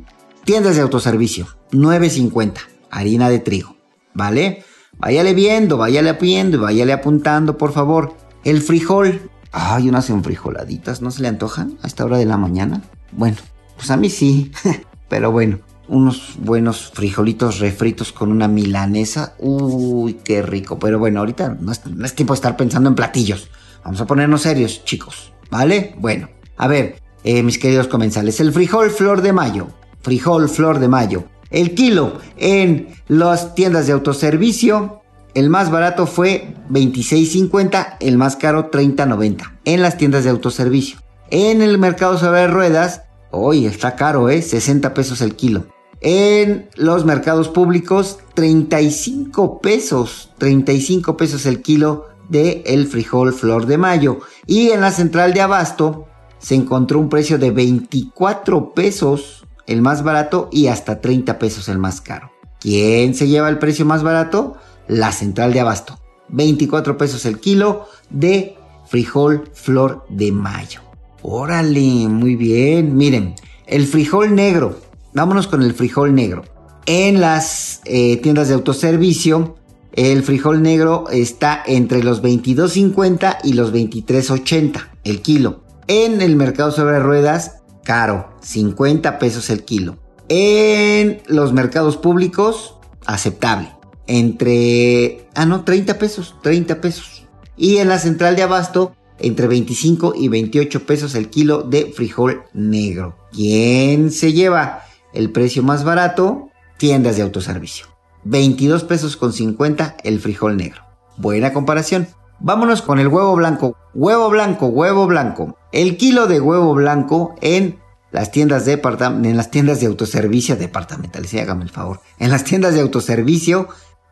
[0.45, 2.55] Tiendas de autoservicio, 9.50,
[2.91, 3.77] harina de trigo,
[4.15, 4.65] ¿vale?
[4.99, 8.15] Váyale viendo, váyale viendo váyale apuntando, por favor.
[8.45, 9.31] El frijol.
[9.53, 12.83] Ay, unas enfrijoladitas, ¿no se le antojan a esta hora de la mañana?
[13.13, 13.37] Bueno,
[13.77, 14.51] pues a mí sí.
[15.09, 15.61] Pero bueno,
[15.93, 19.35] unos buenos frijolitos refritos con una milanesa.
[19.39, 20.79] Uy, qué rico.
[20.79, 23.49] Pero bueno, ahorita no es, tiempo de estar pensando en platillos.
[23.85, 25.33] Vamos a ponernos serios, chicos.
[25.51, 25.95] ¿Vale?
[25.99, 28.41] Bueno, a ver, eh, mis queridos comensales.
[28.41, 29.69] El frijol flor de mayo.
[30.01, 31.25] Frijol flor de mayo.
[31.51, 35.03] El kilo en las tiendas de autoservicio.
[35.35, 40.99] El más barato fue 26.50, el más caro 30.90 en las tiendas de autoservicio.
[41.31, 43.03] En el mercado sobre ruedas
[43.35, 44.43] Hoy está caro, ¿eh?
[44.43, 45.65] 60 pesos el kilo.
[46.03, 50.31] En los mercados públicos, 35 pesos.
[50.39, 54.19] 35 pesos el kilo de el frijol flor de mayo.
[54.47, 60.03] Y en la central de abasto se encontró un precio de 24 pesos el más
[60.03, 62.33] barato y hasta 30 pesos el más caro.
[62.59, 64.57] ¿Quién se lleva el precio más barato?
[64.89, 66.01] La central de abasto.
[66.31, 70.81] 24 pesos el kilo de frijol flor de mayo.
[71.23, 72.97] Órale, muy bien.
[72.97, 73.37] Miren,
[73.67, 74.92] el frijol negro.
[75.15, 76.45] Vámonos con el frijol negro.
[76.87, 79.57] En las eh, tiendas de autoservicio,
[79.93, 85.65] el frijol negro está entre los 22.50 y los 23.80 el kilo.
[85.87, 89.99] En el mercado sobre ruedas, caro, 50 pesos el kilo.
[90.29, 93.69] En los mercados públicos, aceptable.
[94.07, 97.27] Entre, ah no, 30 pesos, 30 pesos.
[97.57, 102.45] Y en la central de abasto, entre 25 y 28 pesos el kilo de frijol
[102.55, 103.17] negro.
[103.31, 106.49] ¿Quién se lleva el precio más barato?
[106.79, 107.87] Tiendas de autoservicio.
[108.25, 110.83] 22 pesos con 50 el frijol negro.
[111.17, 112.09] Buena comparación.
[112.41, 113.77] Vámonos con el huevo blanco.
[113.95, 115.57] Huevo blanco, huevo blanco.
[115.71, 117.79] El kilo de huevo blanco en
[118.11, 122.01] las tiendas de en las tiendas de autoservicio departamentales, hágame el favor.
[122.19, 123.69] En las tiendas de autoservicio,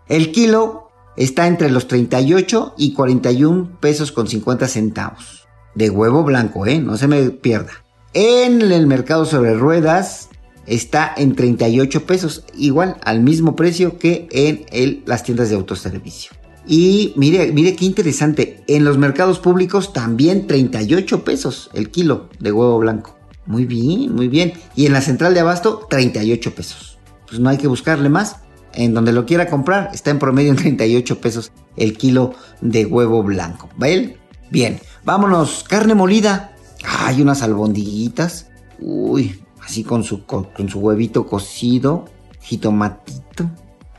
[0.08, 5.46] el kilo está entre los 38 y 41 pesos con 50 centavos.
[5.74, 6.78] De huevo blanco, ¿eh?
[6.78, 7.72] No se me pierda.
[8.14, 10.29] En el mercado sobre ruedas
[10.70, 16.32] está en 38 pesos, igual al mismo precio que en las tiendas de autoservicio.
[16.66, 22.52] Y mire, mire qué interesante, en los mercados públicos también 38 pesos el kilo de
[22.52, 23.16] huevo blanco.
[23.46, 24.52] Muy bien, muy bien.
[24.76, 26.98] Y en la central de abasto, 38 pesos.
[27.26, 28.36] Pues no hay que buscarle más.
[28.72, 33.24] En donde lo quiera comprar, está en promedio en 38 pesos el kilo de huevo
[33.24, 33.68] blanco.
[33.76, 34.18] ¿Ven?
[34.50, 35.64] Bien, vámonos.
[35.66, 36.52] Carne molida.
[36.84, 38.46] Hay unas albondiguitas.
[38.78, 42.06] Uy, así con su, con, su huevito cocido.
[42.40, 43.48] Jitomatito.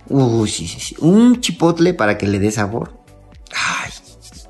[0.09, 0.95] Uy, sí, sí, sí.
[0.99, 2.99] Un chipotle para que le dé sabor.
[3.55, 3.91] Ay,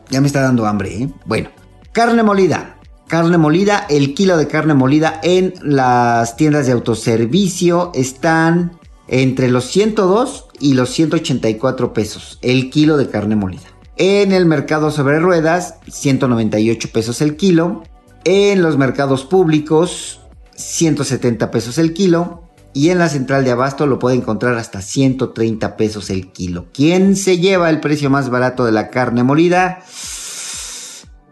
[0.10, 1.10] ya me está dando hambre, ¿eh?
[1.26, 1.50] Bueno,
[1.92, 2.78] carne molida.
[3.08, 9.66] Carne molida, el kilo de carne molida en las tiendas de autoservicio están entre los
[9.66, 13.68] 102 y los 184 pesos el kilo de carne molida.
[13.98, 17.84] En el mercado sobre ruedas, 198 pesos el kilo.
[18.24, 20.21] En los mercados públicos,
[20.62, 22.44] 170 pesos el kilo.
[22.74, 26.68] Y en la central de abasto lo puede encontrar hasta 130 pesos el kilo.
[26.74, 29.84] ¿Quién se lleva el precio más barato de la carne molida?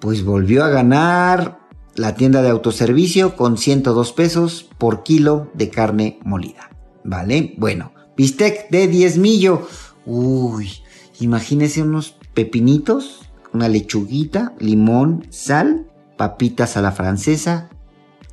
[0.01, 1.59] Pues volvió a ganar
[1.95, 6.69] la tienda de autoservicio con 102 pesos por kilo de carne molida.
[7.05, 7.55] ¿Vale?
[7.57, 9.67] Bueno, bistec de 10 millo.
[10.05, 10.71] Uy,
[11.19, 17.69] imagínese unos pepinitos, una lechuguita, limón, sal, papitas a la francesa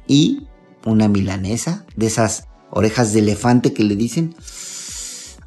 [0.07, 0.49] y
[0.87, 4.35] una milanesa de esas orejas de elefante que le dicen.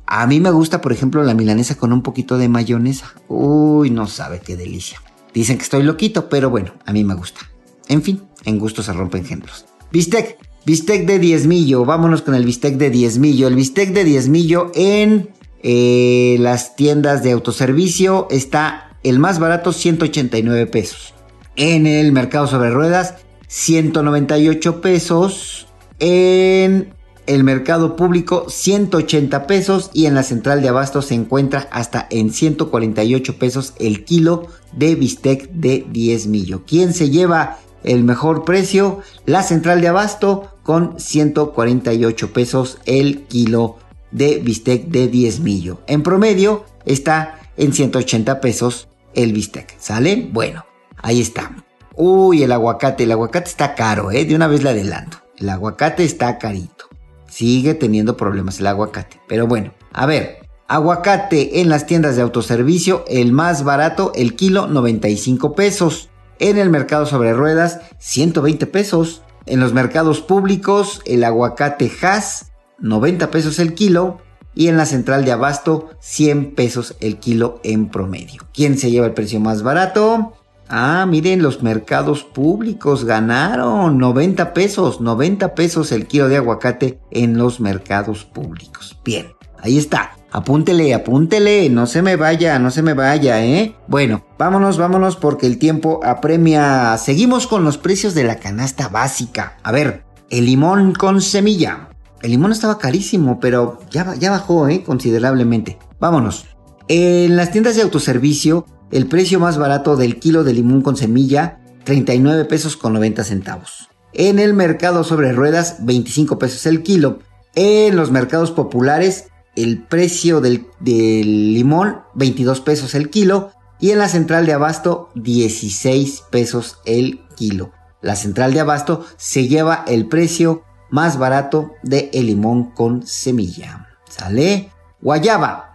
[0.06, 3.14] A mí me gusta, por ejemplo, la milanesa con un poquito de mayonesa.
[3.28, 5.02] Uy, no sabe qué delicia.
[5.34, 7.42] Dicen que estoy loquito, pero bueno, a mí me gusta.
[7.88, 9.66] En fin, en gusto se rompen géneros.
[9.92, 11.86] Bistec, bistec de diezmillo.
[11.86, 13.48] Vámonos con el bistec de diezmillo.
[13.48, 15.30] El bistec de diezmillo en
[15.62, 21.14] eh, las tiendas de autoservicio está el más barato 189 pesos.
[21.56, 23.16] En el mercado sobre ruedas
[23.50, 25.68] 198 pesos.
[26.00, 26.93] En
[27.28, 32.32] el mercado público 180 pesos y en la central de abasto se encuentra hasta en
[32.32, 36.64] 148 pesos el kilo de bistec de 10 millo.
[36.66, 43.78] ¿Quién se lleva el mejor precio, la central de abasto con 148 pesos el kilo
[44.12, 45.80] de bistec de 10 millo.
[45.88, 49.76] En promedio está en 180 pesos el bistec.
[49.80, 50.30] ¿Sale?
[50.32, 50.66] Bueno,
[51.02, 51.56] ahí está.
[52.02, 54.24] Uy, el aguacate, el aguacate está caro, ¿eh?
[54.24, 55.18] De una vez le adelanto.
[55.38, 56.86] El aguacate está carito.
[57.28, 59.20] Sigue teniendo problemas el aguacate.
[59.28, 64.68] Pero bueno, a ver, aguacate en las tiendas de autoservicio, el más barato, el kilo
[64.68, 66.10] 95 pesos.
[66.39, 69.22] En el mercado sobre ruedas, 120 pesos.
[69.45, 74.20] En los mercados públicos, el aguacate Hass, 90 pesos el kilo.
[74.56, 78.47] Y en la central de abasto, 100 pesos el kilo en promedio.
[78.54, 80.39] ¿Quién se lleva el precio más barato?
[80.72, 87.40] Ah, miren, los mercados públicos ganaron 90 pesos, 90 pesos el kilo de aguacate en
[87.40, 89.00] los mercados públicos.
[89.04, 90.12] Bien, ahí está.
[90.32, 93.76] Apúntele, apúntele, no se me vaya, no se me vaya, ¿eh?
[93.88, 96.96] Bueno, vámonos, vámonos porque el tiempo apremia.
[97.00, 99.58] Seguimos con los precios de la canasta básica.
[99.64, 101.90] A ver, el limón con semilla.
[102.22, 104.84] El limón estaba carísimo, pero ya, ya bajó, ¿eh?
[104.84, 105.80] Considerablemente.
[106.00, 106.46] Vámonos.
[106.88, 111.60] En las tiendas de autoservicio, el precio más barato del kilo de limón con semilla,
[111.84, 113.90] 39 pesos con 90 centavos.
[114.14, 117.20] En el mercado sobre ruedas, 25 pesos el kilo.
[117.56, 124.10] En los mercados populares, el precio del, limón 22 pesos el kilo y en la
[124.10, 127.72] central de abasto 16 pesos el kilo.
[128.02, 133.88] La central de abasto se lleva el precio más barato de el limón con semilla.
[134.10, 134.72] ¿Sale?
[135.02, 135.69] Guayaba.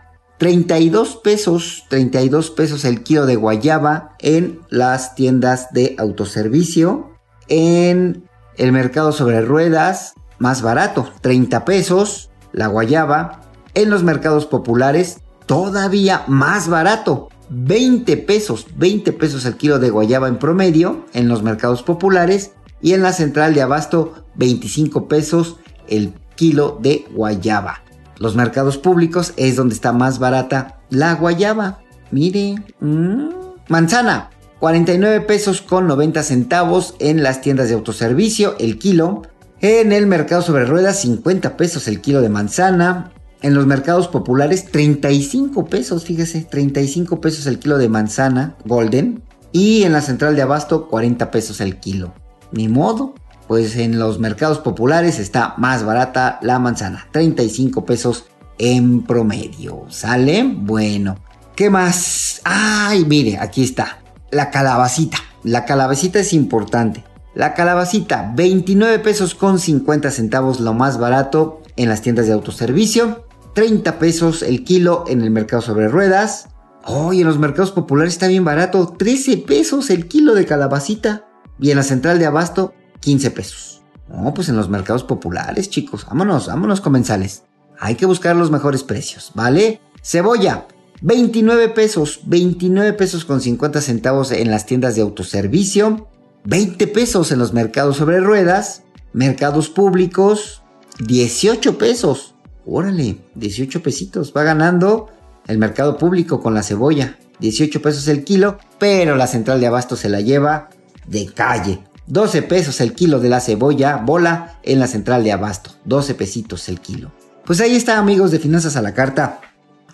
[0.45, 7.13] 32 pesos, 32 pesos el kilo de guayaba en las tiendas de autoservicio.
[7.49, 8.29] En
[8.59, 13.41] el mercado sobre ruedas, más barato, 30 pesos la guayaba
[13.73, 17.31] en los mercados populares todavía más barato.
[17.49, 22.93] 20 pesos, 20 pesos el kilo de guayaba en promedio en los mercados populares y
[22.93, 25.57] en la central de abasto 25 pesos
[25.89, 27.84] el kilo de guayaba.
[28.19, 31.81] Los mercados públicos es donde está más barata la guayaba.
[32.11, 33.29] Mire, mm,
[33.69, 39.23] manzana, 49 pesos con 90 centavos en las tiendas de autoservicio el kilo.
[39.61, 43.13] En el mercado sobre ruedas 50 pesos el kilo de manzana.
[43.43, 49.23] En los mercados populares 35 pesos, fíjese, 35 pesos el kilo de manzana golden.
[49.53, 52.15] Y en la central de abasto 40 pesos el kilo.
[52.53, 53.15] Ni modo,
[53.47, 58.25] pues en los mercados populares está más barata la manzana, 35 pesos
[58.59, 59.85] en promedio.
[59.89, 60.45] ¿Sale?
[60.45, 61.17] Bueno,
[61.55, 62.41] ¿qué más?
[62.45, 63.99] Ay, mire, aquí está
[64.35, 65.19] la calabacita.
[65.43, 67.05] La calabacita es importante.
[67.35, 73.27] La calabacita, 29 pesos con 50 centavos lo más barato en las tiendas de autoservicio.
[73.55, 76.49] 30 pesos el kilo en el mercado sobre ruedas.
[76.85, 78.95] Oh, en los mercados populares está bien barato.
[78.99, 81.27] 13 pesos el kilo de calabacita.
[81.61, 82.75] Y en la central de abasto,
[83.05, 83.83] 15 pesos.
[84.09, 86.07] No, pues en los mercados populares, chicos.
[86.07, 87.43] Vámonos, vámonos comensales.
[87.79, 89.81] Hay que buscar los mejores precios, ¿vale?
[90.03, 90.67] Cebolla,
[91.03, 96.09] 29 pesos, 29 pesos con 50 centavos en las tiendas de autoservicio,
[96.45, 100.63] 20 pesos en los mercados sobre ruedas, mercados públicos,
[101.01, 102.35] 18 pesos.
[102.65, 104.33] Órale, 18 pesitos.
[104.35, 105.09] Va ganando
[105.47, 107.19] el mercado público con la cebolla.
[107.41, 110.71] 18 pesos el kilo, pero la central de abasto se la lleva
[111.07, 111.81] de calle.
[112.07, 115.71] 12 pesos el kilo de la cebolla bola en la central de abasto.
[115.85, 117.13] 12 pesitos el kilo.
[117.45, 119.41] Pues ahí está amigos de Finanzas a la Carta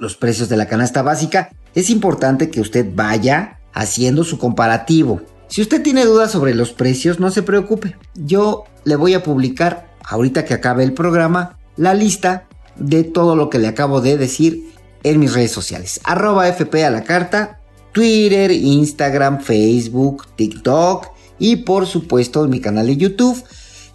[0.00, 5.20] los precios de la canasta básica, es importante que usted vaya haciendo su comparativo.
[5.48, 7.96] Si usted tiene dudas sobre los precios, no se preocupe.
[8.14, 12.46] Yo le voy a publicar, ahorita que acabe el programa, la lista
[12.76, 16.00] de todo lo que le acabo de decir en mis redes sociales.
[16.04, 17.60] Arroba FP a la carta,
[17.92, 21.08] Twitter, Instagram, Facebook, TikTok
[21.40, 23.42] y por supuesto mi canal de YouTube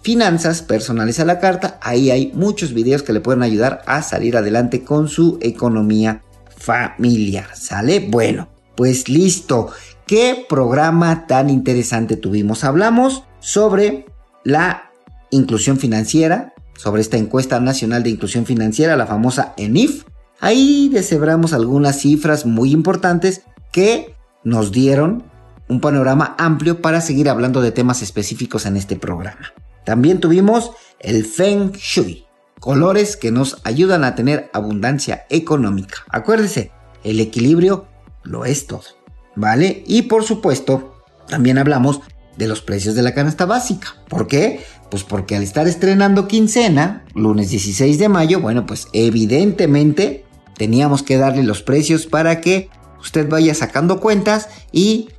[0.06, 1.80] finanzas personales a la carta.
[1.82, 6.22] Ahí hay muchos videos que le pueden ayudar a salir adelante con su economía
[6.56, 7.48] familiar.
[7.56, 8.06] ¿Sale?
[8.08, 9.70] Bueno, pues listo.
[10.06, 12.62] ¿Qué programa tan interesante tuvimos?
[12.62, 14.06] Hablamos sobre
[14.44, 14.92] la
[15.32, 20.04] inclusión financiera, sobre esta encuesta nacional de inclusión financiera, la famosa ENIF.
[20.38, 23.42] Ahí deshebramos algunas cifras muy importantes
[23.72, 25.24] que nos dieron
[25.68, 29.52] un panorama amplio para seguir hablando de temas específicos en este programa.
[29.84, 32.26] También tuvimos el Feng Shui,
[32.60, 35.98] colores que nos ayudan a tener abundancia económica.
[36.08, 36.72] Acuérdese,
[37.04, 37.86] el equilibrio
[38.22, 38.82] lo es todo,
[39.34, 39.84] ¿vale?
[39.86, 42.00] Y por supuesto, también hablamos
[42.36, 43.94] de los precios de la canasta básica.
[44.08, 44.64] ¿Por qué?
[44.90, 50.24] Pues porque al estar estrenando quincena, lunes 16 de mayo, bueno, pues evidentemente
[50.56, 52.68] teníamos que darle los precios para que
[53.00, 55.10] usted vaya sacando cuentas y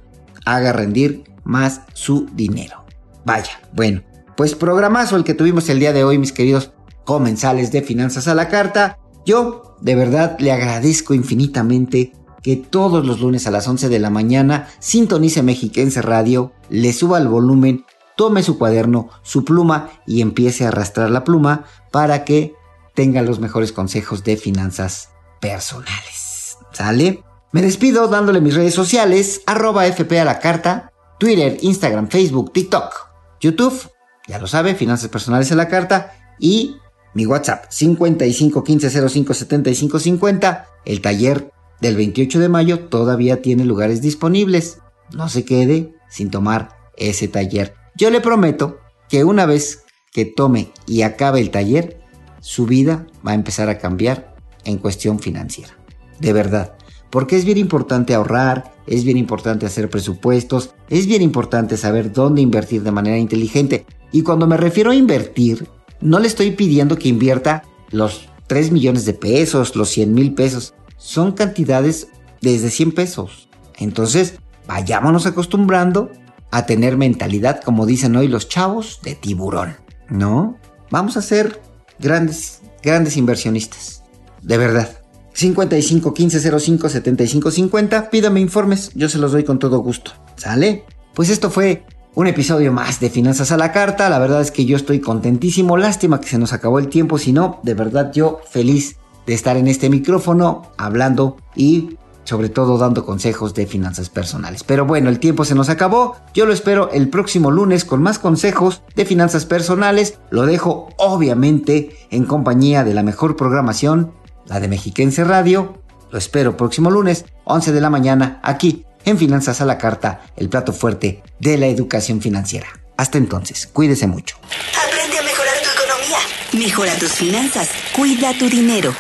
[0.56, 2.86] haga rendir más su dinero.
[3.26, 4.02] Vaya, bueno,
[4.36, 6.72] pues programazo el que tuvimos el día de hoy, mis queridos
[7.04, 9.00] comensales de Finanzas a la Carta.
[9.26, 14.10] Yo de verdad le agradezco infinitamente que todos los lunes a las 11 de la
[14.10, 17.86] mañana sintonice Mexiquense Radio, le suba el volumen,
[18.16, 22.56] tome su cuaderno, su pluma y empiece a arrastrar la pluma para que
[22.95, 25.10] tenga los mejores consejos de finanzas
[25.41, 26.58] personales.
[26.72, 27.24] ¿Sale?
[27.52, 32.93] Me despido dándole mis redes sociales, arroba FP a la carta, Twitter, Instagram, Facebook, TikTok,
[33.39, 33.89] YouTube
[34.28, 36.78] ya lo sabe, finanzas personales en la carta y
[37.14, 40.68] mi WhatsApp 55 15 05 75 50.
[40.86, 44.80] El taller del 28 de mayo todavía tiene lugares disponibles.
[45.14, 47.74] No se quede sin tomar ese taller.
[47.95, 48.80] Yo le prometo
[49.10, 52.02] que una vez que tome y acabe el taller,
[52.41, 54.36] su vida va a empezar a cambiar
[54.66, 55.78] en cuestión financiera.
[56.20, 56.76] De verdad.
[57.10, 62.41] Porque es bien importante ahorrar, es bien importante hacer presupuestos, es bien importante saber dónde
[62.41, 63.86] invertir de manera inteligente.
[64.12, 65.68] Y cuando me refiero a invertir,
[66.01, 70.74] no le estoy pidiendo que invierta los 3 millones de pesos, los 100 mil pesos.
[70.97, 72.10] Son cantidades
[72.41, 73.49] desde 100 pesos.
[73.78, 74.36] Entonces,
[74.68, 76.12] vayámonos acostumbrando
[76.51, 79.76] a tener mentalidad, como dicen hoy los chavos, de tiburón.
[80.10, 80.58] ¿No?
[80.89, 81.62] Vamos a ser
[81.99, 84.03] grandes, grandes inversionistas.
[84.41, 85.01] De verdad.
[85.38, 88.10] 55 15 05 75 50.
[88.10, 90.12] Pídame informes, yo se los doy con todo gusto.
[90.36, 90.84] ¿Sale?
[91.14, 91.86] Pues esto fue
[92.16, 94.10] un episodio más de Finanzas a la Carta.
[94.10, 95.78] La verdad es que yo estoy contentísimo.
[95.78, 97.20] Lástima que se nos acabó el tiempo.
[97.20, 102.80] Si no, de verdad yo feliz de estar en este micrófono hablando y sobre todo
[102.80, 104.64] dando consejos de finanzas personales.
[104.64, 106.16] Pero bueno, el tiempo se nos acabó.
[106.34, 110.18] Yo lo espero el próximo lunes con más consejos de finanzas personales.
[110.32, 114.14] Lo dejo obviamente en compañía de la mejor programación,
[114.48, 115.82] la de Mexiquense Radio.
[116.10, 120.50] Lo espero próximo lunes, 11 de la mañana, aquí en Finanzas a la Carta, el
[120.50, 122.68] plato fuerte de la educación financiera.
[122.98, 124.38] Hasta entonces, cuídese mucho.
[124.76, 126.18] Aprende a mejorar tu economía.
[126.54, 127.70] Mejora tus finanzas.
[127.95, 128.93] Cuida tu dinero.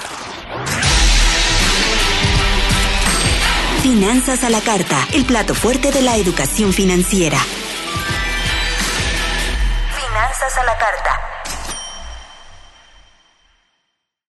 [3.81, 7.39] Finanzas a la carta, el plato fuerte de la educación financiera.
[9.95, 11.36] Finanzas a la carta.